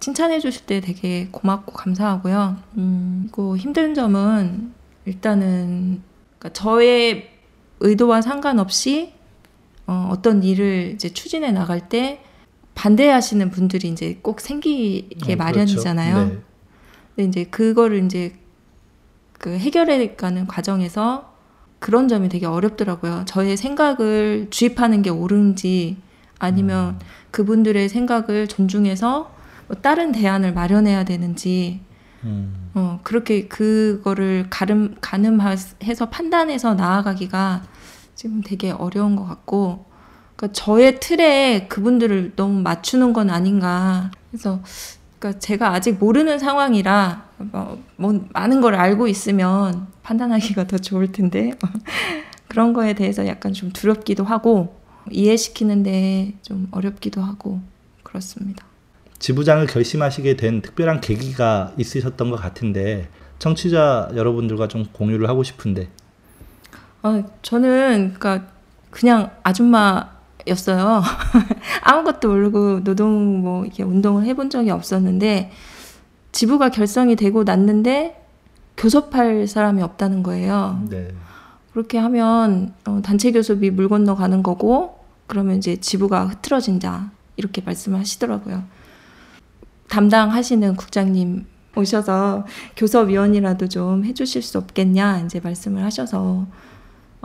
칭찬해 0.00 0.40
주실 0.40 0.66
때 0.66 0.80
되게 0.80 1.28
고맙고 1.30 1.72
감사하고요. 1.72 2.56
음, 2.76 3.28
그리고 3.32 3.56
힘든 3.56 3.94
점은 3.94 4.72
일단은 5.06 6.02
그러니까 6.38 6.52
저의 6.52 7.30
의도와 7.80 8.20
상관없이 8.22 9.14
어, 9.86 10.08
어떤 10.10 10.42
일을 10.42 10.92
이제 10.94 11.08
추진해 11.08 11.52
나갈 11.52 11.88
때 11.88 12.22
반대하시는 12.74 13.50
분들이 13.50 13.88
이제 13.88 14.18
꼭 14.22 14.40
생기게 14.40 15.34
어, 15.34 15.36
마련이잖아요. 15.36 16.14
그렇죠. 16.14 16.34
네. 16.34 16.40
근데 17.16 17.28
이제 17.28 17.44
그거를 17.50 18.04
이제 18.04 18.34
그 19.44 19.58
해결해 19.58 20.14
가는 20.14 20.46
과정에서 20.46 21.34
그런 21.78 22.08
점이 22.08 22.30
되게 22.30 22.46
어렵더라고요. 22.46 23.24
저의 23.26 23.58
생각을 23.58 24.46
주입하는 24.48 25.02
게 25.02 25.10
옳은지 25.10 25.98
아니면 26.38 26.98
그분들의 27.30 27.90
생각을 27.90 28.48
존중해서 28.48 29.34
뭐 29.68 29.76
다른 29.82 30.12
대안을 30.12 30.54
마련해야 30.54 31.04
되는지 31.04 31.82
음, 32.22 32.70
어 32.72 33.00
그렇게 33.02 33.46
그거를 33.46 34.46
가름 34.48 34.94
가늠해서 35.02 36.08
판단해서 36.08 36.72
나아가기가 36.72 37.64
지금 38.14 38.40
되게 38.42 38.70
어려운 38.70 39.14
것 39.14 39.26
같고 39.26 39.84
그러니까 40.36 40.54
저의 40.54 41.00
틀에 41.00 41.66
그분들을 41.68 42.32
너무 42.34 42.62
맞추는 42.62 43.12
건 43.12 43.28
아닌가. 43.28 44.10
그래서 44.30 44.62
그러니까 45.18 45.38
제가 45.38 45.72
아직 45.72 45.98
모르는 45.98 46.38
상황이라 46.38 47.24
뭐, 47.38 47.82
뭐 47.96 48.26
많은 48.32 48.60
걸 48.60 48.74
알고 48.74 49.08
있으면 49.08 49.86
판단하기가 50.02 50.66
더 50.66 50.78
좋을 50.78 51.12
텐데 51.12 51.52
그런 52.48 52.72
거에 52.72 52.94
대해서 52.94 53.26
약간 53.26 53.52
좀 53.52 53.70
두렵기도 53.72 54.24
하고 54.24 54.78
이해시키는데 55.10 56.34
좀 56.42 56.68
어렵기도 56.70 57.20
하고 57.20 57.60
그렇습니다. 58.02 58.64
지부장을 59.18 59.66
결심하시게 59.66 60.36
된 60.36 60.60
특별한 60.60 61.00
계기가 61.00 61.72
있으셨던 61.78 62.30
것 62.30 62.36
같은데 62.36 63.08
청취자 63.38 64.10
여러분들과 64.14 64.68
좀 64.68 64.84
공유를 64.92 65.28
하고 65.28 65.42
싶은데 65.42 65.88
아, 67.02 67.22
저는 67.42 68.14
그러니까 68.14 68.46
그냥 68.90 69.30
아줌마 69.42 70.13
였어요. 70.46 71.02
아무것도 71.82 72.28
모르고 72.28 72.84
노동 72.84 73.40
뭐 73.42 73.64
이렇게 73.64 73.82
운동을 73.82 74.24
해본 74.24 74.50
적이 74.50 74.70
없었는데 74.70 75.50
지부가 76.32 76.70
결성이 76.70 77.16
되고 77.16 77.44
났는데 77.44 78.20
교섭할 78.76 79.46
사람이 79.46 79.82
없다는 79.82 80.22
거예요. 80.22 80.82
네. 80.90 81.08
그렇게 81.72 81.98
하면 81.98 82.74
어, 82.84 83.00
단체 83.02 83.32
교섭이 83.32 83.70
물 83.70 83.88
건너 83.88 84.14
가는 84.14 84.42
거고 84.42 84.98
그러면 85.26 85.56
이제 85.56 85.76
지부가 85.76 86.26
흐트러진다 86.26 87.10
이렇게 87.36 87.62
말씀하시더라고요. 87.62 88.64
담당하시는 89.88 90.76
국장님 90.76 91.46
오셔서 91.76 92.46
교섭위원이라도 92.76 93.68
좀 93.68 94.04
해주실 94.04 94.42
수 94.42 94.58
없겠냐 94.58 95.20
이제 95.20 95.40
말씀을 95.40 95.82
하셔서 95.82 96.46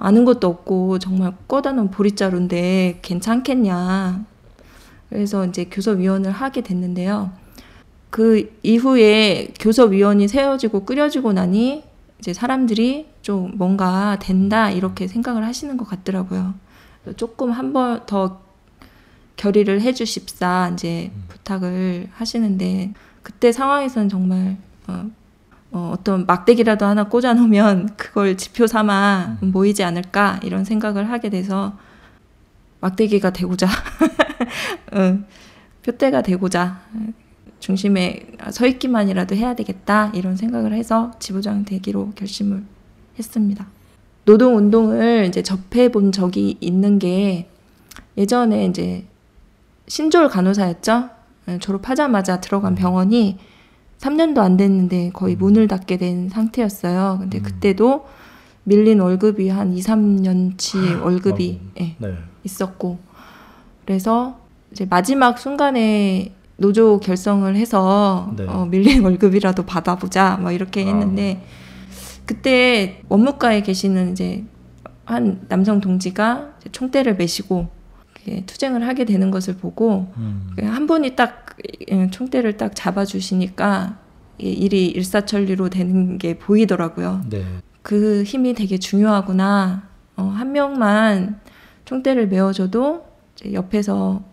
아는 0.01 0.25
것도 0.25 0.47
없고 0.47 0.99
정말 0.99 1.33
꺼다 1.47 1.71
놓은 1.73 1.91
보릿자루인데 1.91 2.99
괜찮겠냐 3.01 4.23
그래서 5.09 5.45
이제 5.45 5.65
교섭위원을 5.65 6.31
하게 6.31 6.61
됐는데요. 6.61 7.31
그 8.09 8.55
이후에 8.63 9.53
교섭위원이 9.59 10.27
세워지고 10.27 10.85
꾸려지고 10.85 11.33
나니 11.33 11.83
이제 12.19 12.33
사람들이 12.33 13.07
좀 13.21 13.51
뭔가 13.55 14.17
된다 14.19 14.69
이렇게 14.71 15.07
생각을 15.07 15.45
하시는 15.45 15.77
것 15.77 15.87
같더라고요. 15.87 16.53
조금 17.17 17.51
한 17.51 17.73
번 17.73 18.05
더 18.05 18.41
결의를 19.35 19.81
해주십사 19.81 20.71
이제 20.73 21.11
부탁을 21.29 22.09
하시는데 22.11 22.93
그때 23.23 23.51
상황에서는 23.51 24.09
정말 24.09 24.57
어, 24.87 25.09
어, 25.71 25.93
어떤 25.93 26.25
막대기라도 26.25 26.85
하나 26.85 27.05
꽂아놓으면 27.05 27.89
그걸 27.97 28.37
지표 28.37 28.67
삼아 28.67 29.37
모이지 29.41 29.83
않을까 29.83 30.39
이런 30.43 30.65
생각을 30.65 31.09
하게 31.09 31.29
돼서 31.29 31.77
막대기가 32.81 33.31
되고자 33.31 33.67
어, 34.93 35.19
표대가 35.83 36.21
되고자 36.21 36.81
중심에 37.59 38.25
서 38.51 38.65
있기만이라도 38.65 39.35
해야 39.35 39.53
되겠다 39.53 40.11
이런 40.15 40.37
생각을 40.37 40.73
해서 40.73 41.11
지부장 41.19 41.65
되기로 41.65 42.13
결심을 42.15 42.63
했습니다. 43.17 43.67
노동 44.25 44.55
운동을 44.57 45.25
이제 45.27 45.43
접해 45.43 45.91
본 45.91 46.11
적이 46.11 46.57
있는 46.61 46.99
게 46.99 47.49
예전에 48.17 48.65
이제 48.65 49.05
신졸 49.87 50.29
간호사였죠. 50.29 51.09
예, 51.49 51.57
졸업하자마자 51.59 52.39
들어간 52.39 52.75
병원이 52.75 53.37
3년도 53.99 54.39
안 54.39 54.57
됐는데 54.57 55.11
거의 55.13 55.35
문을 55.35 55.67
닫게 55.67 55.97
된 55.97 56.29
상태였어요. 56.29 57.17
근데 57.19 57.39
그때도 57.39 58.05
밀린 58.63 58.99
월급이 58.99 59.49
한 59.49 59.73
2, 59.73 59.81
3년치 59.81 61.01
월급이 61.01 61.59
예, 61.79 61.95
네. 61.97 62.13
있었고 62.43 62.99
그래서 63.85 64.39
이제 64.71 64.85
마지막 64.89 65.39
순간에 65.39 66.33
노조 66.57 66.99
결성을 66.99 67.53
해서 67.55 68.31
네. 68.37 68.45
어, 68.47 68.65
밀린 68.65 69.03
월급이라도 69.03 69.65
받아보자 69.65 70.37
뭐 70.41 70.51
이렇게 70.51 70.85
했는데 70.85 71.43
그때 72.25 73.01
원무과에 73.09 73.61
계시는 73.61 74.11
이제 74.11 74.43
한 75.05 75.45
남성 75.47 75.81
동지가 75.81 76.53
총대를 76.71 77.15
메시고 77.15 77.69
투쟁을 78.45 78.85
하게 78.87 79.05
되는 79.05 79.31
것을 79.31 79.57
보고 79.57 80.11
음, 80.17 80.55
한 80.61 80.87
분이 80.87 81.15
딱 81.15 81.45
예, 81.91 82.09
총대를 82.09 82.57
딱 82.57 82.75
잡아주시니까 82.75 83.97
이 84.39 84.49
일이 84.49 84.87
일사천리로 84.87 85.69
되는 85.69 86.17
게 86.17 86.37
보이더라고요. 86.37 87.25
네. 87.29 87.43
그 87.81 88.23
힘이 88.23 88.53
되게 88.53 88.77
중요하구나. 88.77 89.83
어, 90.15 90.23
한 90.23 90.51
명만 90.51 91.39
총대를 91.85 92.27
메워줘도 92.27 93.05
옆에서 93.53 94.23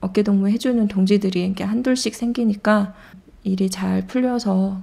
어깨 0.00 0.22
동무 0.22 0.48
해주는 0.48 0.86
동지들이 0.88 1.44
이렇게 1.44 1.64
한둘씩 1.64 2.14
생기니까 2.14 2.94
일이 3.42 3.70
잘 3.70 4.06
풀려서 4.06 4.80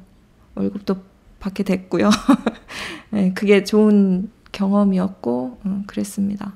월급도 0.55 0.97
받게 1.39 1.63
됐고요. 1.63 2.09
네, 3.11 3.31
그게 3.35 3.63
좋은 3.63 4.29
경험이었고 4.51 5.59
음, 5.65 5.83
그랬습니다. 5.87 6.53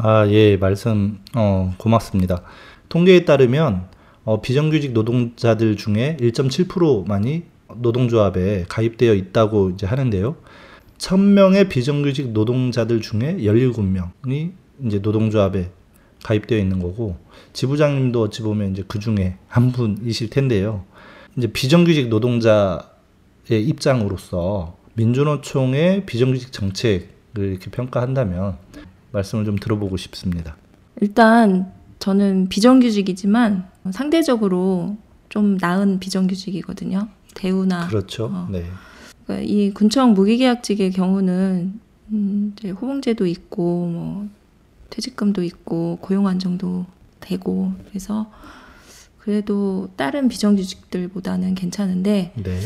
아, 0.00 0.28
예, 0.28 0.56
말씀 0.56 1.18
어, 1.34 1.74
고맙습니다. 1.76 2.42
통계에 2.88 3.24
따르면 3.24 3.88
어, 4.22 4.40
비정규직 4.40 4.92
노동자들 4.92 5.76
중에 5.76 6.16
1.7%만이 6.20 7.42
노동조합에 7.74 8.66
가입되어 8.68 9.14
있다고 9.14 9.70
이제 9.70 9.86
하는데요. 9.86 10.36
1000명의 10.98 11.68
비정규직 11.68 12.30
노동자들 12.30 13.00
중에 13.00 13.38
17명이 13.38 14.52
이제 14.84 15.00
노동조합에 15.00 15.72
가입되어 16.22 16.58
있는 16.58 16.78
거고 16.80 17.16
지부장님도 17.52 18.22
어찌 18.22 18.42
보면 18.42 18.70
이제 18.70 18.84
그 18.86 19.00
중에 19.00 19.36
한 19.48 19.72
분이실 19.72 20.30
텐데요. 20.30 20.84
이제 21.36 21.48
비정규직 21.48 22.08
노동자의 22.08 22.84
입장으로서 23.48 24.76
민주노총의 24.94 26.06
비정규직 26.06 26.52
정책을 26.52 27.08
이렇게 27.36 27.68
평가한다면 27.72 28.58
말씀을 29.12 29.44
좀 29.44 29.56
들어보고 29.56 29.96
싶습니다. 29.96 30.56
일단 31.00 31.72
저는 31.98 32.48
비정규직이지만 32.48 33.68
상대적으로 33.90 34.96
좀 35.28 35.56
나은 35.60 36.00
비정규직이거든요. 36.00 37.08
대우나 37.34 37.86
그렇죠. 37.88 38.30
어. 38.32 38.48
네. 38.50 38.64
그러니까 39.24 39.46
이 39.46 39.70
군청 39.72 40.14
무기계약직의 40.14 40.92
경우는 40.92 41.80
음, 42.10 42.54
이제 42.56 42.70
호봉제도 42.70 43.26
있고 43.26 43.86
뭐 43.86 44.28
퇴직금도 44.90 45.42
있고 45.42 45.98
고용 46.00 46.26
안정도 46.26 46.86
되고 47.20 47.72
그래서 47.88 48.30
그래도 49.18 49.90
다른 49.96 50.28
비정규직들보다는 50.28 51.54
괜찮은데 51.54 52.32
네. 52.36 52.60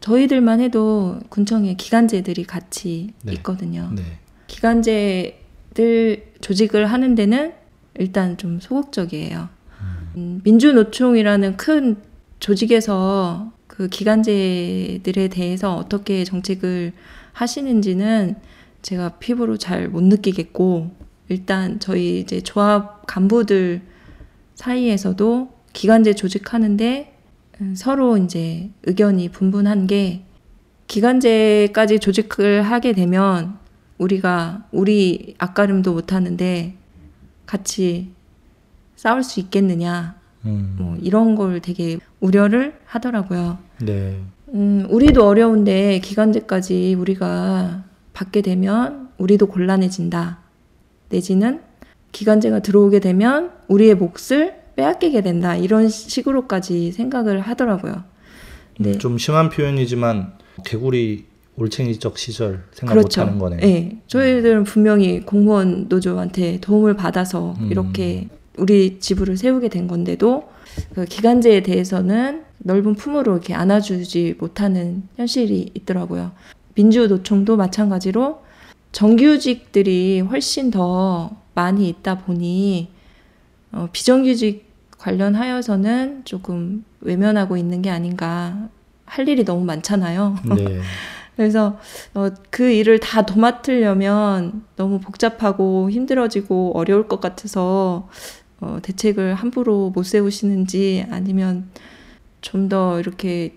저희들만 0.00 0.60
해도 0.60 1.18
군청에 1.28 1.74
기간제들이 1.74 2.44
같이 2.44 3.12
네. 3.22 3.32
있거든요. 3.34 3.90
네. 3.92 4.02
기간제 4.46 5.45
들 5.76 6.32
조직을 6.40 6.86
하는 6.86 7.14
데는 7.14 7.52
일단 7.98 8.38
좀 8.38 8.60
소극적이에요. 8.60 9.48
음, 10.16 10.40
민주노총이라는 10.42 11.58
큰 11.58 11.96
조직에서 12.40 13.52
그 13.66 13.88
기간제들에 13.88 15.28
대해서 15.28 15.76
어떻게 15.76 16.24
정책을 16.24 16.92
하시는지는 17.34 18.36
제가 18.80 19.18
피부로 19.18 19.58
잘 19.58 19.88
못 19.90 20.02
느끼겠고 20.02 20.92
일단 21.28 21.78
저희 21.78 22.20
이제 22.20 22.40
조합 22.40 23.06
간부들 23.06 23.82
사이에서도 24.54 25.50
기간제 25.74 26.14
조직하는데 26.14 27.12
음, 27.60 27.74
서로 27.76 28.16
이제 28.16 28.70
의견이 28.84 29.28
분분한 29.28 29.86
게 29.88 30.22
기간제까지 30.86 31.98
조직을 31.98 32.62
하게 32.62 32.94
되면 32.94 33.58
우리가 33.98 34.66
우리 34.72 35.34
앞가림도 35.38 35.92
못 35.92 36.12
하는데 36.12 36.74
같이 37.46 38.10
싸울 38.96 39.22
수 39.22 39.40
있겠느냐 39.40 40.16
음. 40.44 40.76
뭐 40.78 40.96
이런 41.00 41.34
걸 41.34 41.60
되게 41.60 41.98
우려를 42.20 42.78
하더라고요. 42.84 43.58
네. 43.82 44.20
음, 44.54 44.86
우리도 44.88 45.26
어려운데 45.26 45.98
기간제까지 46.00 46.94
우리가 46.98 47.84
받게 48.12 48.42
되면 48.42 49.10
우리도 49.18 49.46
곤란해진다. 49.48 50.38
내지는 51.08 51.60
기간제가 52.12 52.60
들어오게 52.60 53.00
되면 53.00 53.50
우리의 53.68 53.94
몫을 53.96 54.62
빼앗기게 54.76 55.22
된다. 55.22 55.56
이런 55.56 55.88
식으로까지 55.88 56.92
생각을 56.92 57.40
하더라고요. 57.40 58.04
네. 58.78 58.92
음, 58.92 58.98
좀 58.98 59.18
심한 59.18 59.48
표현이지만 59.50 60.34
개구리 60.64 61.26
올챙이적 61.58 62.18
시절 62.18 62.64
생각 62.72 62.94
그렇죠. 62.94 63.22
못하는 63.22 63.38
거네요. 63.38 63.60
네. 63.60 63.98
저희들은 64.06 64.64
분명히 64.64 65.20
공무원 65.20 65.86
노조한테 65.88 66.60
도움을 66.60 66.94
받아서 66.94 67.56
음. 67.60 67.68
이렇게 67.70 68.28
우리 68.58 68.98
지부를 69.00 69.36
세우게 69.36 69.68
된 69.68 69.86
건데도 69.88 70.48
그 70.94 71.04
기간제에 71.04 71.62
대해서는 71.62 72.44
넓은 72.58 72.94
품으로 72.94 73.32
이렇게 73.32 73.54
안아주지 73.54 74.36
못하는 74.38 75.04
현실이 75.16 75.70
있더라고요. 75.74 76.32
민주노총도 76.74 77.56
마찬가지로 77.56 78.42
정규직들이 78.92 80.20
훨씬 80.20 80.70
더 80.70 81.36
많이 81.54 81.88
있다 81.88 82.18
보니 82.18 82.88
어, 83.72 83.88
비정규직 83.92 84.66
관련하여서는 84.98 86.22
조금 86.24 86.84
외면하고 87.00 87.56
있는 87.56 87.82
게 87.82 87.90
아닌가 87.90 88.68
할 89.04 89.28
일이 89.28 89.44
너무 89.44 89.64
많잖아요. 89.64 90.36
네. 90.56 90.80
그래서 91.36 91.78
어, 92.14 92.28
그 92.50 92.70
일을 92.70 92.98
다 92.98 93.22
도맡으려면 93.26 94.64
너무 94.76 95.00
복잡하고 95.00 95.90
힘들어지고 95.90 96.72
어려울 96.74 97.08
것 97.08 97.20
같아서 97.20 98.08
어, 98.60 98.78
대책을 98.82 99.34
함부로 99.34 99.90
못 99.90 100.04
세우시는지 100.04 101.06
아니면 101.10 101.70
좀 102.40 102.68
더 102.68 102.98
이렇게 103.00 103.56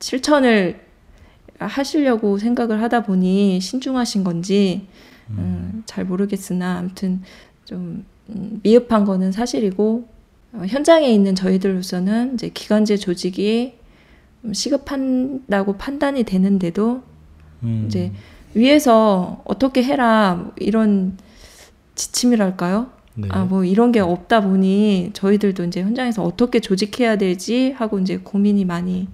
실천을 0.00 0.80
하시려고 1.58 2.36
생각을 2.38 2.82
하다 2.82 3.04
보니 3.04 3.60
신중하신 3.60 4.24
건지 4.24 4.86
음, 5.30 5.82
잘 5.86 6.04
모르겠으나 6.04 6.78
아무튼 6.78 7.22
좀 7.64 8.04
음, 8.28 8.60
미흡한 8.62 9.04
거는 9.04 9.32
사실이고 9.32 10.08
어, 10.52 10.62
현장에 10.66 11.08
있는 11.08 11.34
저희들로서는 11.34 12.34
이제 12.34 12.48
기간제 12.48 12.96
조직이 12.98 13.74
음, 14.44 14.52
시급한다고 14.52 15.76
판단이 15.78 16.24
되는데도 16.24 17.02
음. 17.64 17.84
이제 17.86 18.12
위에서 18.54 19.42
어떻게 19.44 19.82
해라 19.82 20.34
뭐 20.34 20.52
이런 20.56 21.16
지침이랄까요? 21.94 22.90
네. 23.16 23.28
아뭐 23.30 23.64
이런 23.64 23.92
게 23.92 24.00
없다 24.00 24.40
보니 24.40 25.10
저희들도 25.12 25.64
이제 25.64 25.82
현장에서 25.82 26.22
어떻게 26.22 26.60
조직해야 26.60 27.16
될지 27.16 27.72
하고 27.72 27.98
이제 27.98 28.18
고민이 28.18 28.64
많이 28.64 29.08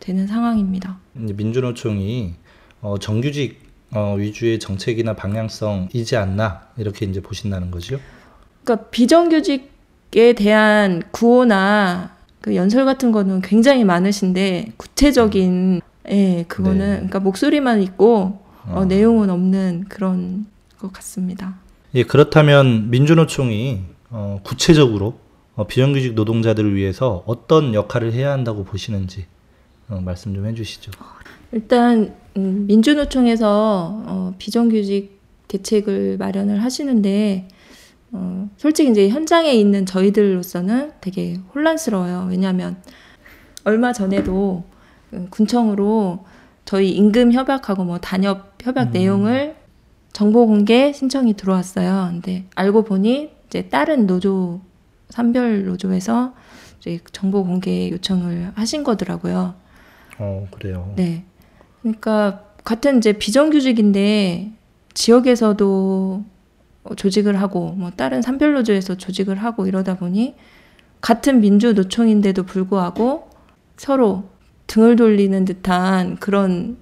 되는 0.00 0.26
상황입니다. 0.26 0.98
이제 1.22 1.32
민주노총이 1.32 2.34
어, 2.82 2.98
정규직 2.98 3.66
어, 3.92 4.14
위주의 4.18 4.58
정책이나 4.58 5.14
방향성이지 5.14 6.16
않나 6.16 6.68
이렇게 6.76 7.06
이제 7.06 7.20
보신다는 7.20 7.70
거죠. 7.70 7.98
그러니까 8.62 8.88
비정규직에 8.90 10.34
대한 10.34 11.02
구호나 11.12 12.16
그 12.40 12.54
연설 12.54 12.84
같은 12.84 13.10
거는 13.10 13.40
굉장히 13.40 13.84
많으신데 13.84 14.72
구체적인 14.76 15.80
예 16.08 16.44
그거는 16.48 16.78
네. 16.78 16.94
그러니까 16.96 17.20
목소리만 17.20 17.82
있고 17.82 18.38
어, 18.68 18.80
어. 18.80 18.84
내용은 18.84 19.30
없는 19.30 19.86
그런 19.88 20.46
것 20.78 20.92
같습니다. 20.92 21.56
예, 21.94 22.02
그렇다면 22.02 22.90
민주노총이 22.90 23.80
어, 24.10 24.40
구체적으로 24.42 25.14
어, 25.54 25.66
비정규직 25.66 26.14
노동자들을 26.14 26.74
위해서 26.74 27.22
어떤 27.26 27.74
역할을 27.74 28.12
해야 28.12 28.32
한다고 28.32 28.64
보시는지 28.64 29.26
어, 29.88 30.00
말씀 30.04 30.34
좀 30.34 30.46
해주시죠. 30.46 30.92
일단 31.52 32.14
음, 32.36 32.66
민주노총에서 32.66 34.02
어, 34.06 34.34
비정규직 34.38 35.16
대책을 35.48 36.16
마련을 36.18 36.62
하시는데 36.62 37.48
어, 38.12 38.48
솔직히 38.56 38.90
이제 38.90 39.08
현장에 39.08 39.52
있는 39.52 39.86
저희들로서는 39.86 40.92
되게 41.00 41.38
혼란스러워요. 41.54 42.26
왜냐하면 42.30 42.76
얼마 43.64 43.92
전에도 43.92 44.64
음, 44.66 44.75
군청으로 45.30 46.24
저희 46.64 46.90
임금 46.90 47.32
협약하고 47.32 47.84
뭐 47.84 47.98
단협 47.98 48.54
협약 48.62 48.88
음. 48.88 48.92
내용을 48.92 49.56
정보 50.12 50.46
공개 50.46 50.92
신청이 50.92 51.34
들어왔어요. 51.34 52.08
근데 52.10 52.46
알고 52.54 52.84
보니 52.84 53.30
이제 53.46 53.68
다른 53.68 54.06
노조 54.06 54.60
산별 55.10 55.66
노조에서 55.66 56.34
정보 57.12 57.44
공개 57.44 57.90
요청을 57.90 58.52
하신 58.54 58.84
거더라고요. 58.84 59.54
어, 60.18 60.46
그래요. 60.50 60.92
네. 60.96 61.24
그러니까 61.82 62.44
같은 62.64 62.98
이제 62.98 63.12
비정규직인데 63.12 64.52
지역에서도 64.94 66.24
어, 66.84 66.94
조직을 66.94 67.40
하고 67.40 67.72
뭐 67.72 67.90
다른 67.90 68.22
산별 68.22 68.54
노조에서 68.54 68.96
조직을 68.96 69.36
하고 69.36 69.66
이러다 69.66 69.96
보니 69.96 70.34
같은 71.00 71.40
민주 71.40 71.74
노총인데도 71.74 72.44
불구하고 72.44 73.28
서로 73.76 74.24
등을 74.66 74.96
돌리는 74.96 75.44
듯한 75.44 76.16
그런 76.16 76.76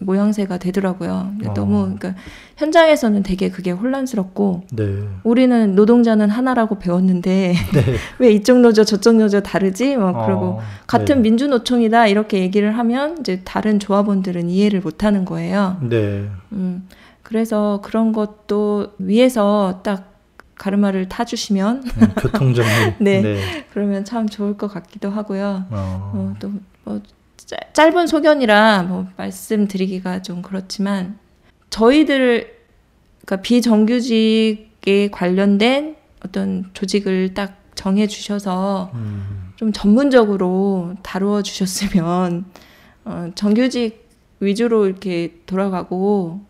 모양새가 0.00 0.58
되더라고요. 0.58 1.32
어. 1.46 1.54
너무 1.54 1.82
그러니까 1.96 2.14
현장에서는 2.56 3.22
되게 3.22 3.48
그게 3.48 3.70
혼란스럽고 3.70 4.64
네. 4.72 5.04
우리는 5.22 5.74
노동자는 5.74 6.30
하나라고 6.30 6.78
배웠는데 6.78 7.54
네. 7.54 7.84
왜 8.18 8.32
이쪽 8.32 8.58
노조 8.60 8.84
저쪽 8.84 9.16
노조 9.16 9.40
다르지? 9.40 9.96
뭐 9.96 10.12
그러고 10.24 10.46
어, 10.46 10.60
같은 10.86 11.16
네. 11.16 11.20
민주노총이다 11.22 12.08
이렇게 12.08 12.40
얘기를 12.40 12.76
하면 12.76 13.18
이제 13.20 13.40
다른 13.44 13.78
조합원들은 13.78 14.50
이해를 14.50 14.80
못하는 14.80 15.24
거예요. 15.24 15.78
네. 15.80 16.28
음, 16.52 16.88
그래서 17.22 17.80
그런 17.82 18.12
것도 18.12 18.88
위에서 18.98 19.80
딱 19.84 20.12
가르마를 20.56 21.08
타주시면 21.08 21.82
음, 21.84 22.08
교통정리. 22.20 22.68
네. 23.00 23.38
그러면 23.72 24.04
참 24.04 24.28
좋을 24.28 24.56
것 24.56 24.68
같기도 24.68 25.10
하고요. 25.10 25.64
어, 25.70 26.12
어, 26.14 26.34
또 26.40 26.50
뭐 26.84 27.00
짧은 27.72 28.06
소견이라 28.06 28.84
뭐 28.84 29.06
말씀드리기가 29.16 30.22
좀 30.22 30.42
그렇지만 30.42 31.18
저희들 31.70 32.54
그러니까 33.24 33.42
비정규직에 33.42 35.10
관련된 35.10 35.96
어떤 36.24 36.70
조직을 36.72 37.34
딱 37.34 37.58
정해 37.74 38.06
주셔서 38.06 38.90
음, 38.94 39.52
좀 39.56 39.72
전문적으로 39.72 40.94
다루어 41.02 41.42
주셨으면 41.42 42.44
어, 43.04 43.30
정규직 43.34 44.08
위주로 44.40 44.86
이렇게 44.86 45.40
돌아가고 45.46 46.40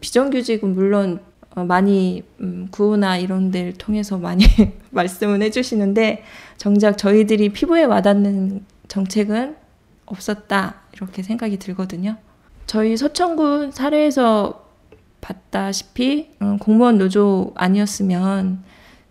비정규직은 0.00 0.74
물론 0.74 1.20
어, 1.54 1.64
많이 1.64 2.22
음, 2.40 2.68
구호나 2.70 3.16
이런 3.18 3.50
데를 3.50 3.72
통해서 3.72 4.18
많이 4.18 4.44
말씀은 4.90 5.42
해주시는데 5.42 6.22
정작 6.56 6.98
저희들이 6.98 7.50
피부에 7.50 7.84
와닿는 7.84 8.64
정책은 8.88 9.56
없었다 10.06 10.76
이렇게 10.92 11.22
생각이 11.22 11.58
들거든요. 11.58 12.16
저희 12.66 12.96
서천군 12.96 13.70
사례에서 13.72 14.64
봤다시피 15.20 16.30
음, 16.42 16.58
공무원 16.58 16.98
노조 16.98 17.52
아니었으면 17.56 18.62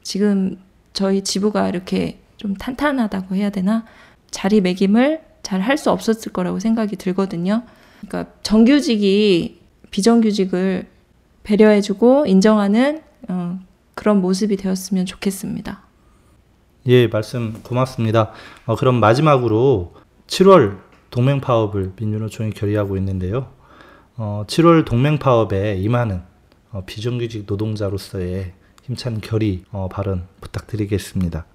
지금 0.04 0.58
저희 0.94 1.24
지부가 1.24 1.68
이렇게 1.68 2.20
좀 2.38 2.54
탄탄하다고 2.56 3.36
해야 3.36 3.50
되나 3.50 3.86
자리매김을 4.32 5.22
잘 5.44 5.62
할 5.62 5.78
수 5.78 5.92
없었을 5.92 6.32
거라고 6.34 6.60
생각이 6.60 6.96
들거든요. 6.96 7.64
그러니까 8.02 8.32
정규직이 8.42 9.62
비정규직을 9.92 10.88
배려해주고 11.44 12.26
인정하는 12.26 13.02
어, 13.30 13.60
그런 13.94 14.22
모습이 14.22 14.58
되었으면 14.58 15.06
좋겠습니다. 15.06 15.82
예, 16.88 17.08
말씀 17.08 17.62
고맙습니다. 17.64 18.32
어, 18.66 18.76
그럼 18.76 19.00
마지막으로 19.00 19.94
7월 20.28 20.80
동맹 21.16 21.40
파업을 21.40 21.94
민주노총이 21.96 22.50
결의하고 22.52 22.98
있는데요. 22.98 23.48
어, 24.18 24.44
7월 24.48 24.84
동맹 24.84 25.18
파업에 25.18 25.78
임하는 25.78 26.22
어, 26.74 26.84
비정규직 26.86 27.46
노동자로서의 27.48 28.52
힘찬 28.84 29.22
결의 29.22 29.64
어, 29.72 29.88
발언 29.90 30.28
부탁드리겠습니다. 30.42 31.46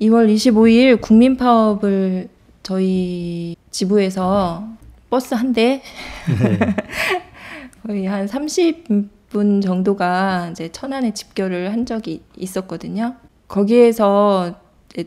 2월 0.00 0.32
25일 0.32 1.00
국민 1.00 1.36
파업을 1.36 2.28
저희 2.62 3.56
지부에서 3.72 4.64
버스 5.10 5.34
한대 5.34 5.82
거의 7.84 8.06
한 8.06 8.26
30분 8.26 9.60
정도가 9.60 10.50
이제 10.52 10.70
천안에 10.70 11.14
집결을 11.14 11.72
한 11.72 11.84
적이 11.84 12.22
있었거든요. 12.36 13.16
거기에서 13.48 14.54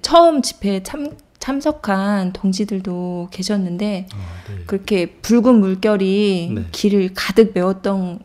처음 0.02 0.42
집회에 0.42 0.84
참, 0.84 1.16
참석한 1.48 2.34
동지들도 2.34 3.30
계셨는데 3.32 4.08
그렇게 4.66 5.06
붉은 5.06 5.62
물결이 5.62 6.52
네. 6.54 6.66
길을 6.74 7.12
가득 7.14 7.54
메웠던 7.54 8.20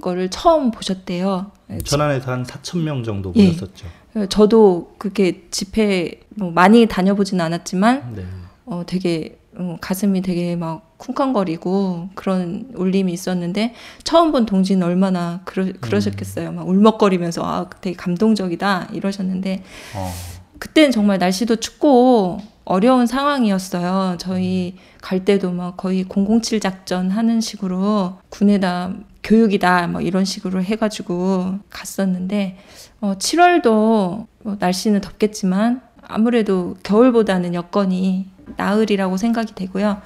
거를 0.00 0.30
처음 0.30 0.70
보셨대요. 0.70 1.50
천안에서 1.84 2.30
한 2.30 2.44
4천 2.44 2.82
명 2.82 3.02
정도 3.02 3.32
예. 3.34 3.46
모였었죠. 3.46 3.88
저도 4.28 4.94
그렇게 4.98 5.48
집회 5.50 6.20
뭐 6.28 6.52
많이 6.52 6.86
다녀보진 6.86 7.40
않았지만 7.40 8.12
네. 8.14 8.24
어, 8.66 8.84
되게 8.86 9.40
어, 9.56 9.76
가슴이 9.80 10.22
되게 10.22 10.54
막 10.54 10.96
쿵쾅거리고 10.96 12.10
그런 12.14 12.70
울림이 12.76 13.12
있었는데 13.12 13.74
처음 14.04 14.30
본 14.30 14.46
동지는 14.46 14.86
얼마나 14.86 15.40
그러, 15.44 15.72
그러셨겠어요. 15.80 16.52
막 16.52 16.68
울먹거리면서 16.68 17.42
아 17.44 17.68
되게 17.80 17.96
감동적이다 17.96 18.90
이러셨는데 18.92 19.64
어, 19.96 20.12
그때는 20.60 20.92
정말 20.92 21.18
날씨도 21.18 21.56
춥고 21.56 22.38
어려운 22.70 23.08
상황이었어요. 23.08 24.14
저희 24.18 24.76
갈 25.02 25.24
때도 25.24 25.50
막 25.50 25.76
거의 25.76 26.04
007 26.08 26.60
작전 26.60 27.10
하는 27.10 27.40
식으로 27.40 28.18
군에다 28.28 28.94
교육이다 29.24 29.88
막 29.88 30.06
이런 30.06 30.24
식으로 30.24 30.62
해가지고 30.62 31.58
갔었는데 31.68 32.58
어, 33.00 33.14
7월도 33.18 34.26
뭐 34.44 34.56
날씨는 34.60 35.00
덥겠지만 35.00 35.82
아무래도 36.00 36.76
겨울보다는 36.84 37.54
여건이 37.54 38.28
나으리라고 38.56 39.16
생각이 39.16 39.56
되고요. 39.56 40.00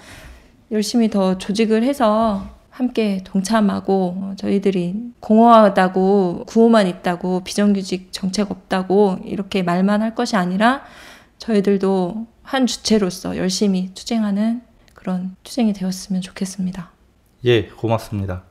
열심히 0.70 1.10
더 1.10 1.36
조직을 1.36 1.82
해서 1.82 2.48
함께 2.70 3.20
동참하고 3.24 4.16
어, 4.16 4.34
저희들이 4.38 5.12
공허하다고 5.20 6.44
구호만 6.46 6.86
있다고 6.86 7.44
비정규직 7.44 8.08
정책 8.10 8.50
없다고 8.50 9.18
이렇게 9.22 9.62
말만 9.62 10.00
할 10.00 10.14
것이 10.14 10.36
아니라 10.36 10.80
저희들도 11.36 12.32
한 12.44 12.66
주체로서 12.66 13.36
열심히 13.36 13.90
투쟁하는 13.94 14.62
그런 14.92 15.34
투쟁이 15.42 15.72
되었으면 15.72 16.22
좋겠습니다. 16.22 16.92
예, 17.46 17.66
고맙습니다. 17.66 18.44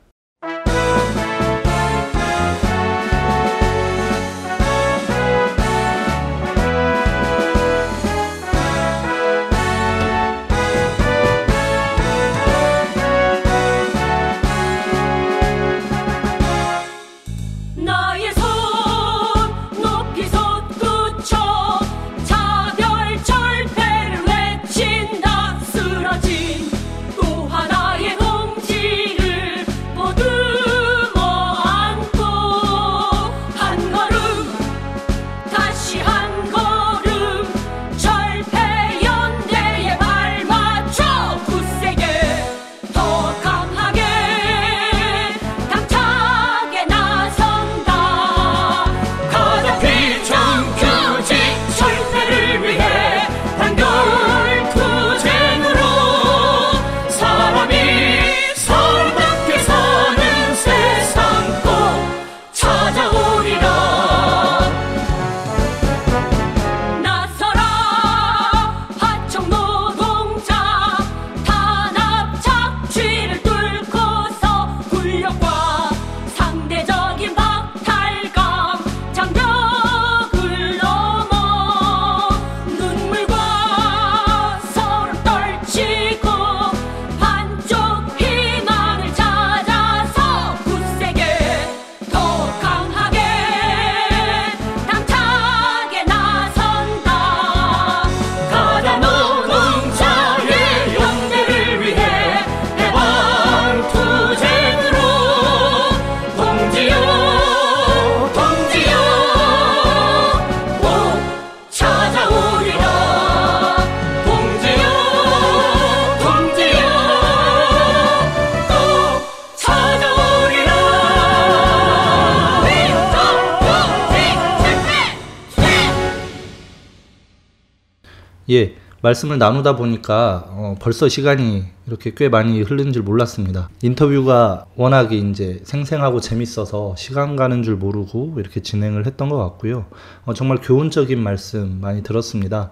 예, 128.50 128.76
말씀을 129.02 129.38
나누다 129.38 129.76
보니까 129.76 130.46
어, 130.50 130.76
벌써 130.80 131.08
시간이 131.08 131.64
이렇게 131.88 132.14
꽤 132.16 132.30
많이 132.30 132.62
흐른 132.62 132.92
줄 132.92 133.04
몰랐습니다. 133.04 133.70
인터뷰가 133.82 134.66
워낙에 134.76 135.16
이제 135.18 135.62
생생하고 135.64 136.20
재밌어서 136.20 136.96
시간 136.98 137.36
가는 137.36 137.64
줄 137.64 137.76
모르고 137.76 138.36
이렇게 138.38 138.62
진행을 138.62 139.06
했던 139.06 139.30
것 139.30 139.38
같고요. 139.38 139.86
어, 140.26 140.34
정말 140.34 140.60
교훈적인 140.62 141.20
말씀 141.22 141.80
많이 141.80 142.04
들었습니다. 142.04 142.72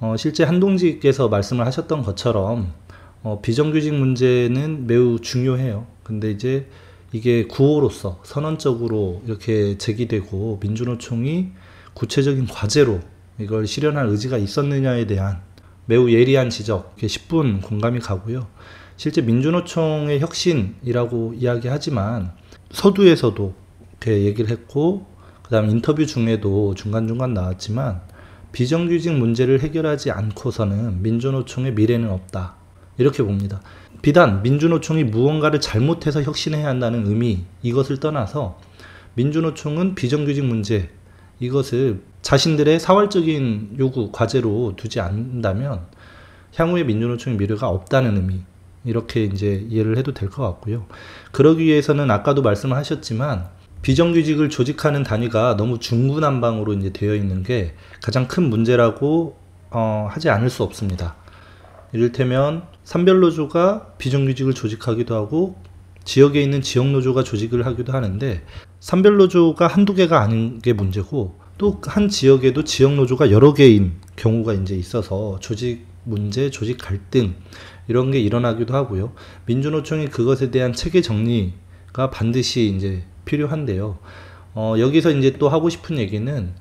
어, 0.00 0.14
실제 0.18 0.44
한동지께서 0.44 1.28
말씀을 1.28 1.66
하셨던 1.66 2.02
것처럼 2.02 2.72
어, 3.22 3.40
비정규직 3.42 3.94
문제는 3.94 4.86
매우 4.86 5.20
중요해요. 5.20 5.86
근데 6.02 6.30
이제 6.30 6.68
이게 7.12 7.46
구호로서 7.46 8.20
선언적으로 8.24 9.22
이렇게 9.26 9.76
제기되고 9.76 10.58
민주노총이 10.62 11.52
구체적인 11.94 12.46
과제로 12.46 13.00
이걸 13.38 13.66
실현할 13.66 14.06
의지가 14.08 14.38
있었느냐에 14.38 15.06
대한 15.06 15.40
매우 15.86 16.10
예리한 16.10 16.50
지적, 16.50 16.94
이렇게 16.96 17.06
10분 17.06 17.62
공감이 17.62 17.98
가고요. 18.00 18.46
실제 18.96 19.20
민주노총의 19.20 20.20
혁신이라고 20.20 21.34
이야기하지만 21.36 22.32
서두에서도 22.70 23.54
이렇게 23.90 24.24
얘기를 24.24 24.50
했고, 24.50 25.06
그 25.42 25.50
다음 25.50 25.70
인터뷰 25.70 26.06
중에도 26.06 26.74
중간중간 26.74 27.34
나왔지만, 27.34 28.00
비정규직 28.52 29.14
문제를 29.14 29.60
해결하지 29.60 30.10
않고서는 30.10 31.02
민주노총의 31.02 31.74
미래는 31.74 32.10
없다. 32.10 32.54
이렇게 32.98 33.22
봅니다. 33.22 33.60
비단 34.02 34.42
민주노총이 34.42 35.04
무언가를 35.04 35.60
잘못해서 35.60 36.22
혁신해야 36.22 36.68
한다는 36.68 37.06
의미, 37.06 37.44
이것을 37.62 37.98
떠나서 37.98 38.58
민주노총은 39.14 39.94
비정규직 39.94 40.44
문제, 40.44 40.90
이것을 41.40 42.02
자신들의 42.22 42.80
사활적인 42.80 43.76
요구, 43.78 44.10
과제로 44.12 44.74
두지 44.76 45.00
않는다면 45.00 45.86
향후에 46.54 46.84
민주노총의 46.84 47.38
미래가 47.38 47.68
없다는 47.68 48.16
의미, 48.16 48.42
이렇게 48.84 49.24
이제 49.24 49.66
이해를 49.68 49.96
해도 49.98 50.12
될 50.12 50.30
것 50.30 50.42
같고요. 50.42 50.86
그러기 51.32 51.64
위해서는 51.64 52.10
아까도 52.10 52.42
말씀을 52.42 52.76
하셨지만 52.76 53.48
비정규직을 53.82 54.48
조직하는 54.48 55.02
단위가 55.02 55.56
너무 55.56 55.78
중구난방으로 55.78 56.74
이제 56.74 56.90
되어 56.90 57.14
있는 57.14 57.42
게 57.42 57.74
가장 58.02 58.28
큰 58.28 58.48
문제라고 58.48 59.36
어, 59.70 60.06
하지 60.10 60.30
않을 60.30 60.50
수 60.50 60.62
없습니다. 60.62 61.16
이를테면 61.92 62.62
산별노조가 62.84 63.94
비정규직을 63.98 64.54
조직하기도 64.54 65.14
하고 65.14 65.56
지역에 66.04 66.40
있는 66.42 66.62
지역 66.62 66.86
노조가 66.88 67.22
조직을 67.24 67.66
하기도 67.66 67.92
하는데 67.92 68.44
산별 68.80 69.16
노조가 69.16 69.66
한두 69.66 69.94
개가 69.94 70.20
아닌 70.20 70.60
게 70.60 70.72
문제고 70.72 71.40
또 71.58 71.80
한 71.84 72.08
지역에도 72.08 72.64
지역 72.64 72.94
노조가 72.94 73.30
여러 73.30 73.54
개인 73.54 73.92
경우가 74.16 74.54
이제 74.54 74.74
있어서 74.74 75.38
조직 75.40 75.86
문제, 76.04 76.50
조직 76.50 76.78
갈등 76.78 77.34
이런 77.88 78.10
게 78.10 78.20
일어나기도 78.20 78.74
하고요. 78.74 79.12
민주노총이 79.46 80.08
그것에 80.08 80.50
대한 80.50 80.72
체계 80.72 81.00
정리가 81.00 82.10
반드시 82.10 82.74
이제 82.76 83.04
필요한데요. 83.24 83.98
어, 84.54 84.74
여기서 84.78 85.12
이제 85.12 85.36
또 85.38 85.48
하고 85.48 85.68
싶은 85.68 85.98
얘기는 85.98 86.52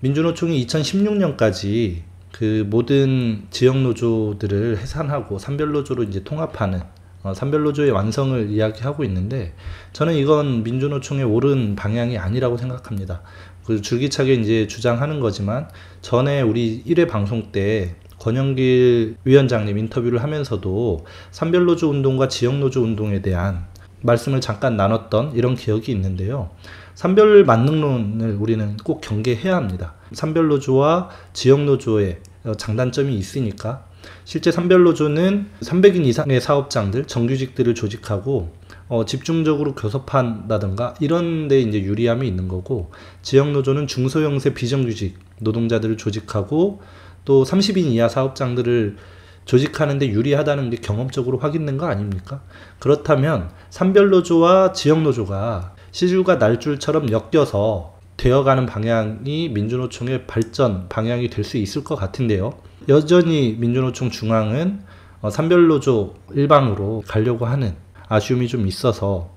민주노총이 0.00 0.64
2016년까지 0.66 2.02
그 2.32 2.66
모든 2.68 3.46
지역 3.50 3.78
노조들을 3.78 4.78
해산하고 4.78 5.38
산별 5.38 5.72
노조로 5.72 6.04
이제 6.04 6.22
통합하는 6.22 6.80
어, 7.22 7.34
산별 7.34 7.62
노조의 7.64 7.90
완성을 7.90 8.48
이야기하고 8.48 9.04
있는데 9.04 9.54
저는 9.92 10.14
이건 10.14 10.62
민주노총의 10.62 11.24
옳은 11.24 11.76
방향이 11.76 12.16
아니라고 12.16 12.56
생각합니다. 12.56 13.22
그 13.64 13.80
줄기차게 13.82 14.34
이제 14.34 14.66
주장하는 14.66 15.20
거지만 15.20 15.68
전에 16.02 16.40
우리 16.40 16.82
1회 16.84 17.08
방송 17.08 17.52
때 17.52 17.94
권영길 18.18 19.16
위원장님 19.24 19.78
인터뷰를 19.78 20.22
하면서도 20.22 21.06
산별 21.30 21.64
노조 21.64 21.88
운동과 21.88 22.28
지역 22.28 22.56
노조 22.56 22.82
운동에 22.82 23.22
대한 23.22 23.64
말씀을 24.02 24.40
잠깐 24.40 24.76
나눴던 24.76 25.32
이런 25.34 25.54
기억이 25.54 25.92
있는데요. 25.92 26.50
산별 26.94 27.44
만능론을 27.44 28.36
우리는 28.38 28.76
꼭 28.78 29.00
경계해야 29.00 29.56
합니다. 29.56 29.94
산별 30.12 30.48
노조와 30.48 31.08
지역 31.32 31.62
노조의 31.62 32.18
어, 32.44 32.54
장단점이 32.54 33.14
있으니까 33.14 33.84
실제 34.24 34.50
산별 34.50 34.82
노조는 34.82 35.48
300인 35.60 36.06
이상의 36.06 36.40
사업장들, 36.40 37.06
정규직들을 37.06 37.74
조직하고 37.74 38.50
어, 38.90 39.04
집중적으로 39.04 39.76
교섭한다든가 39.76 40.94
이런 40.98 41.46
데 41.46 41.60
이제 41.60 41.80
유리함이 41.80 42.26
있는 42.26 42.48
거고 42.48 42.90
지역 43.22 43.52
노조는 43.52 43.86
중소형세 43.86 44.52
비정규직 44.52 45.16
노동자들을 45.38 45.96
조직하고 45.96 46.82
또 47.24 47.44
30인 47.44 47.84
이하 47.84 48.08
사업장들을 48.08 48.96
조직하는데 49.44 50.08
유리하다는 50.08 50.70
게 50.70 50.78
경험적으로 50.78 51.38
확인된 51.38 51.78
거 51.78 51.86
아닙니까? 51.86 52.42
그렇다면 52.80 53.50
산별 53.70 54.10
노조와 54.10 54.72
지역 54.72 55.02
노조가 55.02 55.74
시줄과 55.92 56.36
날줄처럼 56.36 57.10
엮여서 57.10 57.94
되어가는 58.16 58.66
방향이 58.66 59.50
민주노총의 59.50 60.26
발전 60.26 60.88
방향이 60.88 61.30
될 61.30 61.44
수 61.44 61.58
있을 61.58 61.84
것 61.84 61.94
같은데요. 61.94 62.54
여전히 62.88 63.54
민주노총 63.56 64.10
중앙은 64.10 64.80
어, 65.20 65.30
산별 65.30 65.68
노조 65.68 66.14
일방으로 66.34 67.04
가려고 67.06 67.46
하는 67.46 67.76
아쉬움이 68.10 68.48
좀 68.48 68.66
있어서 68.66 69.30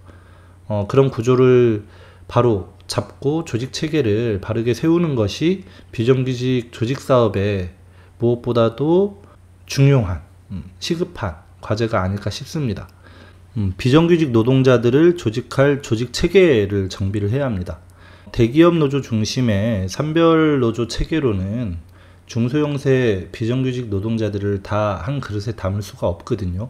어, 0.67 0.87
그런 0.89 1.09
구조를 1.09 1.85
바로 2.27 2.73
잡고 2.87 3.45
조직 3.45 3.71
체계를 3.71 4.41
바르게 4.41 4.73
세우는 4.73 5.15
것이 5.15 5.63
비정규직 5.91 6.71
조직 6.71 6.99
사업에 6.99 7.75
무엇보다도 8.17 9.21
중요한 9.67 10.21
음, 10.51 10.63
시급한 10.79 11.35
과제가 11.61 12.01
아닐까 12.01 12.29
싶습니다. 12.29 12.89
음, 13.57 13.73
비정규직 13.77 14.31
노동자들을 14.31 15.17
조직할 15.17 15.83
조직 15.83 16.11
체계를 16.11 16.89
정비를 16.89 17.29
해야 17.29 17.45
합니다. 17.45 17.79
대기업 18.31 18.75
노조 18.75 19.01
중심의 19.01 19.87
산별 19.87 20.59
노조 20.59 20.87
체계로는 20.87 21.77
중소형세 22.25 23.29
비정규직 23.31 23.89
노동자들을 23.89 24.63
다 24.63 24.99
한 24.99 25.19
그릇에 25.19 25.55
담을 25.55 25.83
수가 25.83 26.07
없거든요. 26.07 26.69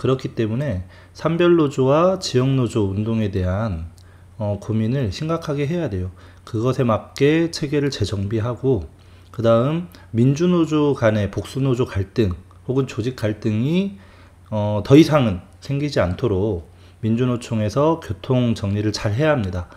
그렇기 0.00 0.28
때문에 0.28 0.84
산별 1.12 1.56
노조와 1.56 2.20
지역 2.20 2.48
노조 2.48 2.88
운동에 2.88 3.30
대한 3.30 3.90
어, 4.38 4.58
고민을 4.58 5.12
심각하게 5.12 5.66
해야 5.66 5.90
돼요. 5.90 6.10
그것에 6.44 6.84
맞게 6.84 7.50
체계를 7.50 7.90
재정비하고 7.90 8.88
그 9.30 9.42
다음 9.42 9.88
민주노조 10.12 10.94
간의 10.94 11.30
복수노조 11.30 11.84
갈등 11.84 12.32
혹은 12.66 12.86
조직 12.86 13.14
갈등이 13.14 13.98
어, 14.48 14.82
더 14.86 14.96
이상은 14.96 15.42
생기지 15.60 16.00
않도록 16.00 16.70
민주노총에서 17.02 18.00
교통 18.02 18.54
정리를 18.54 18.90
잘 18.92 19.12
해야 19.12 19.30
합니다. 19.30 19.68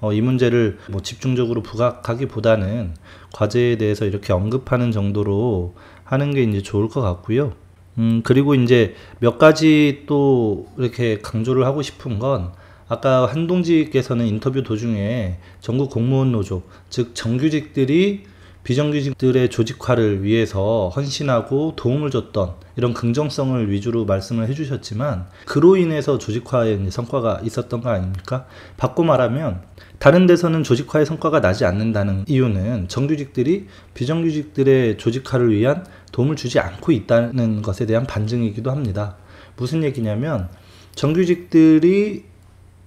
어, 0.00 0.12
이 0.12 0.20
문제를 0.20 0.78
뭐 0.90 1.02
집중적으로 1.02 1.60
부각하기보다는 1.64 2.94
과제에 3.32 3.78
대해서 3.78 4.04
이렇게 4.04 4.32
언급하는 4.32 4.92
정도로 4.92 5.74
하는 6.04 6.32
게 6.32 6.44
이제 6.44 6.62
좋을 6.62 6.88
것 6.88 7.00
같고요. 7.00 7.54
음, 7.98 8.22
그리고 8.24 8.54
이제 8.54 8.94
몇 9.18 9.38
가지 9.38 10.04
또 10.06 10.66
이렇게 10.78 11.18
강조를 11.18 11.64
하고 11.66 11.82
싶은 11.82 12.18
건 12.18 12.52
아까 12.88 13.26
한동지께서는 13.26 14.26
인터뷰 14.26 14.62
도중에 14.62 15.38
전국 15.60 15.90
공무원 15.90 16.32
노조, 16.32 16.62
즉 16.90 17.14
정규직들이 17.14 18.24
비정규직들의 18.64 19.50
조직화를 19.50 20.22
위해서 20.22 20.90
헌신하고 20.94 21.74
도움을 21.76 22.10
줬던 22.10 22.54
이런 22.76 22.94
긍정성을 22.94 23.70
위주로 23.70 24.04
말씀을 24.04 24.48
해주셨지만 24.48 25.26
그로 25.46 25.76
인해서 25.76 26.18
조직화에 26.18 26.78
성과가 26.90 27.40
있었던 27.42 27.80
거 27.80 27.90
아닙니까? 27.90 28.46
바꿔 28.76 29.02
말하면 29.02 29.62
다른 29.98 30.26
데서는 30.26 30.62
조직화의 30.62 31.06
성과가 31.06 31.40
나지 31.40 31.64
않는다는 31.64 32.24
이유는 32.28 32.88
정규직들이 32.88 33.66
비정규직들의 33.94 34.96
조직화를 34.96 35.52
위한 35.52 35.84
도움을 36.12 36.36
주지 36.36 36.58
않고 36.58 36.92
있다는 36.92 37.62
것에 37.62 37.86
대한 37.86 38.06
반증이기도 38.06 38.70
합니다. 38.70 39.16
무슨 39.56 39.82
얘기냐면 39.82 40.48
정규직들이 40.94 42.24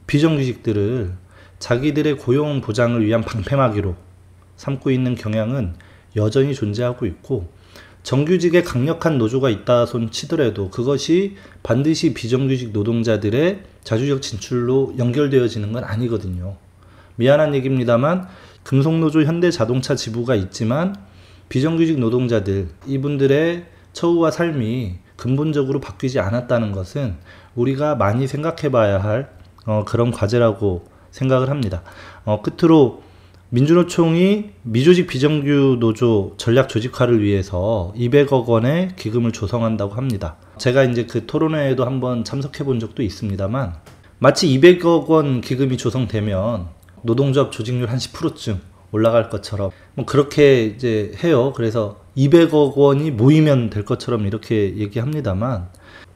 비정규직들을 0.07 1.13
자기들의 1.59 2.17
고용 2.17 2.61
보장을 2.61 3.03
위한 3.05 3.21
방패막이로 3.21 4.04
삼고 4.57 4.91
있는 4.91 5.15
경향은 5.15 5.75
여전히 6.15 6.53
존재하고 6.53 7.05
있고 7.05 7.49
정규직에 8.03 8.61
강력한 8.61 9.17
노조가 9.17 9.49
있다 9.49 9.87
손 9.87 10.11
치더라도 10.11 10.69
그것이 10.69 11.37
반드시 11.63 12.13
비정규직 12.13 12.71
노동자들의 12.71 13.63
자주적 13.83 14.21
진출로 14.21 14.93
연결되어지는 14.97 15.71
건 15.71 15.83
아니거든요. 15.83 16.55
미안한 17.15 17.55
얘기입니다만 17.55 18.27
금속노조 18.63 19.23
현대자동차 19.23 19.95
지부가 19.95 20.35
있지만 20.35 20.95
비정규직 21.49 21.99
노동자들 21.99 22.69
이분들의 22.85 23.65
처우와 23.93 24.31
삶이 24.31 24.97
근본적으로 25.15 25.79
바뀌지 25.79 26.19
않았다는 26.19 26.73
것은 26.73 27.15
우리가 27.55 27.95
많이 27.95 28.27
생각해 28.27 28.69
봐야 28.69 29.01
할 29.01 29.31
어, 29.65 29.83
그런 29.85 30.11
과제라고 30.11 30.85
생각을 31.11 31.49
합니다. 31.49 31.81
어, 32.25 32.41
끝으로 32.41 33.04
민주노총이 33.49 34.49
미조직 34.63 35.07
비정규 35.07 35.77
노조 35.79 36.33
전략 36.37 36.67
조직화를 36.67 37.21
위해서 37.21 37.93
200억 37.95 38.47
원의 38.47 38.89
기금을 38.95 39.31
조성한다고 39.31 39.93
합니다. 39.93 40.37
제가 40.57 40.83
이제 40.83 41.05
그 41.05 41.27
토론회에도 41.27 41.85
한번 41.85 42.23
참석해 42.23 42.63
본 42.63 42.79
적도 42.79 43.03
있습니다만 43.03 43.75
마치 44.17 44.47
200억 44.47 45.07
원 45.07 45.41
기금이 45.41 45.77
조성되면 45.77 46.67
노동조합 47.03 47.51
조직률 47.51 47.89
한 47.89 47.97
10%쯤 47.99 48.61
올라갈 48.91 49.29
것처럼 49.29 49.69
뭐 49.93 50.05
그렇게 50.05 50.65
이제 50.65 51.11
해요. 51.23 51.53
그래서 51.55 51.99
200억 52.17 52.75
원이 52.75 53.11
모이면 53.11 53.69
될 53.69 53.85
것처럼 53.85 54.25
이렇게 54.25 54.75
얘기합니다만 54.77 55.67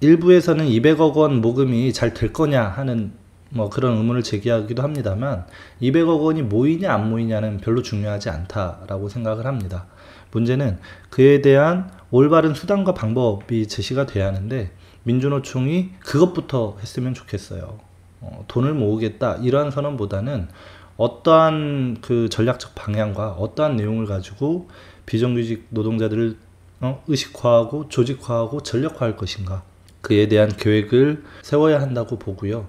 일부에서는 0.01 0.65
200억 0.67 1.13
원 1.15 1.41
모금이 1.41 1.93
잘 1.93 2.13
될 2.13 2.33
거냐 2.33 2.63
하는 2.63 3.11
뭐 3.49 3.69
그런 3.69 3.97
의문을 3.97 4.23
제기하기도 4.23 4.81
합니다만 4.83 5.45
200억 5.81 6.21
원이 6.21 6.43
모이냐 6.43 6.93
안 6.93 7.09
모이냐는 7.09 7.57
별로 7.57 7.81
중요하지 7.81 8.29
않다라고 8.29 9.09
생각을 9.09 9.45
합니다. 9.45 9.87
문제는 10.31 10.77
그에 11.09 11.41
대한 11.41 11.89
올바른 12.11 12.53
수단과 12.53 12.93
방법이 12.93 13.67
제시가 13.67 14.05
돼야 14.05 14.27
하는데 14.27 14.71
민주노총이 15.03 15.91
그것부터 15.99 16.77
했으면 16.79 17.13
좋겠어요. 17.13 17.79
어, 18.21 18.45
돈을 18.47 18.73
모으겠다 18.73 19.35
이러한 19.37 19.71
선언보다는 19.71 20.49
어떠한 20.97 21.99
그 22.01 22.27
전략적 22.29 22.75
방향과 22.75 23.31
어떠한 23.31 23.77
내용을 23.77 24.05
가지고 24.05 24.67
비정규직 25.05 25.67
노동자들을 25.69 26.37
어, 26.81 27.03
의식화하고 27.07 27.89
조직화하고 27.89 28.61
전력화할 28.61 29.15
것인가 29.15 29.63
그에 30.01 30.27
대한 30.27 30.49
계획을 30.55 31.23
세워야 31.41 31.81
한다고 31.81 32.19
보고요. 32.19 32.67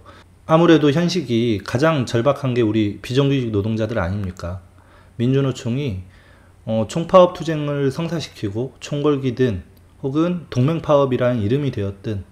아무래도 0.53 0.91
현식이 0.91 1.61
가장 1.63 2.07
절박한 2.07 2.55
게 2.55 2.61
우리 2.61 2.99
비정규직 3.03 3.53
노동자들 3.53 4.01
아닙니까? 4.01 4.61
민주노총이 5.15 6.03
어, 6.65 6.87
총파업 6.89 7.35
투쟁을 7.35 7.93
성사시키고 7.93 8.75
총궐기든 8.81 9.63
혹은 10.03 10.47
동맹파업이라는 10.51 11.41
이름이 11.41 11.71
되었든 11.71 12.25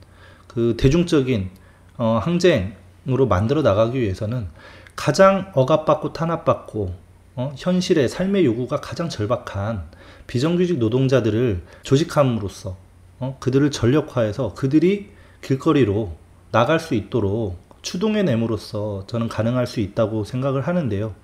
그 0.48 0.74
대중적인 0.76 1.50
어, 1.96 2.18
항쟁으로 2.20 3.28
만들어 3.28 3.62
나가기 3.62 4.00
위해서는 4.00 4.48
가장 4.96 5.52
억압받고 5.54 6.12
탄압받고 6.12 6.96
어, 7.36 7.54
현실의 7.56 8.08
삶의 8.08 8.44
요구가 8.46 8.80
가장 8.80 9.08
절박한 9.08 9.84
비정규직 10.26 10.78
노동자들을 10.78 11.62
조직함으로써 11.84 12.76
어, 13.20 13.36
그들을 13.38 13.70
전력화해서 13.70 14.54
그들이 14.54 15.10
길거리로 15.40 16.16
나갈 16.50 16.80
수 16.80 16.96
있도록 16.96 17.67
추동의 17.82 18.24
내므로서 18.24 19.04
저는 19.06 19.28
가능할 19.28 19.66
수 19.66 19.80
있다고 19.80 20.24
생각을 20.24 20.66
하는데요. 20.66 21.14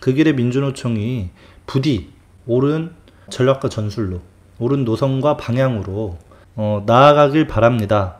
그 0.00 0.12
길에 0.12 0.32
민주노총이 0.32 1.30
부디 1.66 2.10
옳은 2.46 2.92
전략과 3.30 3.68
전술로 3.68 4.20
옳은 4.58 4.84
노선과 4.84 5.36
방향으로 5.36 6.18
어, 6.56 6.82
나아가길 6.86 7.46
바랍니다. 7.46 8.16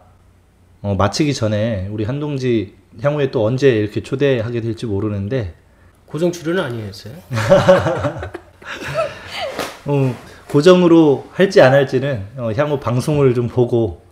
어, 0.83 0.95
마치기 0.97 1.35
전에 1.35 1.89
우리 1.91 2.05
한동지 2.05 2.75
향후에 3.03 3.31
또 3.31 3.45
언제 3.45 3.71
이렇게 3.71 4.03
초대하게 4.03 4.61
될지 4.61 4.87
모르는데 4.87 5.55
고정 6.07 6.31
출연은 6.31 6.63
아니었어요? 6.63 7.15
어, 9.87 10.15
고정으로 10.49 11.27
할지 11.33 11.61
안 11.61 11.73
할지는 11.73 12.27
어, 12.37 12.53
향후 12.57 12.79
방송을 12.79 13.35
좀 13.35 13.49
보고 13.49 14.03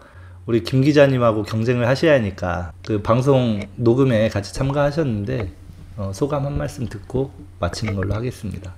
우리 0.46 0.62
김 0.62 0.80
기자님하고 0.82 1.42
경쟁을 1.42 1.88
하셔야 1.88 2.14
하니까 2.14 2.72
그 2.86 3.02
방송 3.02 3.60
녹음에 3.74 4.28
같이 4.28 4.54
참가하셨는데 4.54 5.50
어, 5.96 6.12
소감 6.14 6.46
한 6.46 6.56
말씀 6.56 6.86
듣고 6.88 7.32
마치는 7.58 7.96
걸로 7.96 8.14
하겠습니다. 8.14 8.72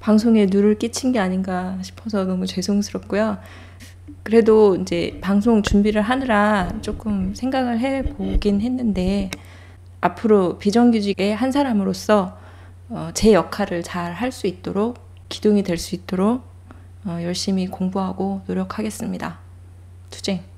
방송에 0.00 0.46
누를 0.46 0.78
끼친 0.78 1.12
게 1.12 1.18
아닌가 1.18 1.76
싶어서 1.82 2.24
너무 2.24 2.46
죄송스럽고요. 2.46 3.38
그래도 4.22 4.76
이제 4.76 5.18
방송 5.20 5.62
준비를 5.62 6.00
하느라 6.00 6.72
조금 6.80 7.34
생각을 7.34 7.78
해 7.80 8.02
보긴 8.02 8.62
했는데 8.62 9.30
앞으로 10.00 10.58
비정규직의 10.58 11.34
한 11.36 11.52
사람으로서 11.52 12.38
어, 12.88 13.10
제 13.12 13.34
역할을 13.34 13.82
잘 13.82 14.14
할 14.14 14.32
수 14.32 14.46
있도록 14.46 14.98
기둥이 15.28 15.62
될 15.62 15.76
수 15.76 15.94
있도록 15.94 16.42
어, 17.04 17.18
열심히 17.22 17.66
공부하고 17.68 18.40
노력하겠습니다. 18.46 19.38
투쟁. 20.10 20.49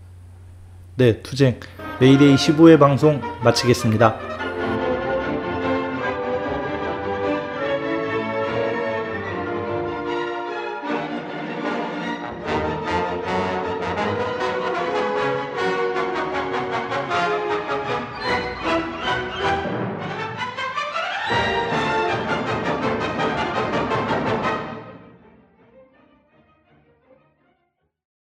네, 0.94 1.22
투쟁 1.22 1.58
메이데이 2.00 2.34
15회 2.36 2.78
방송 2.78 3.20
마치겠습니다. 3.42 4.41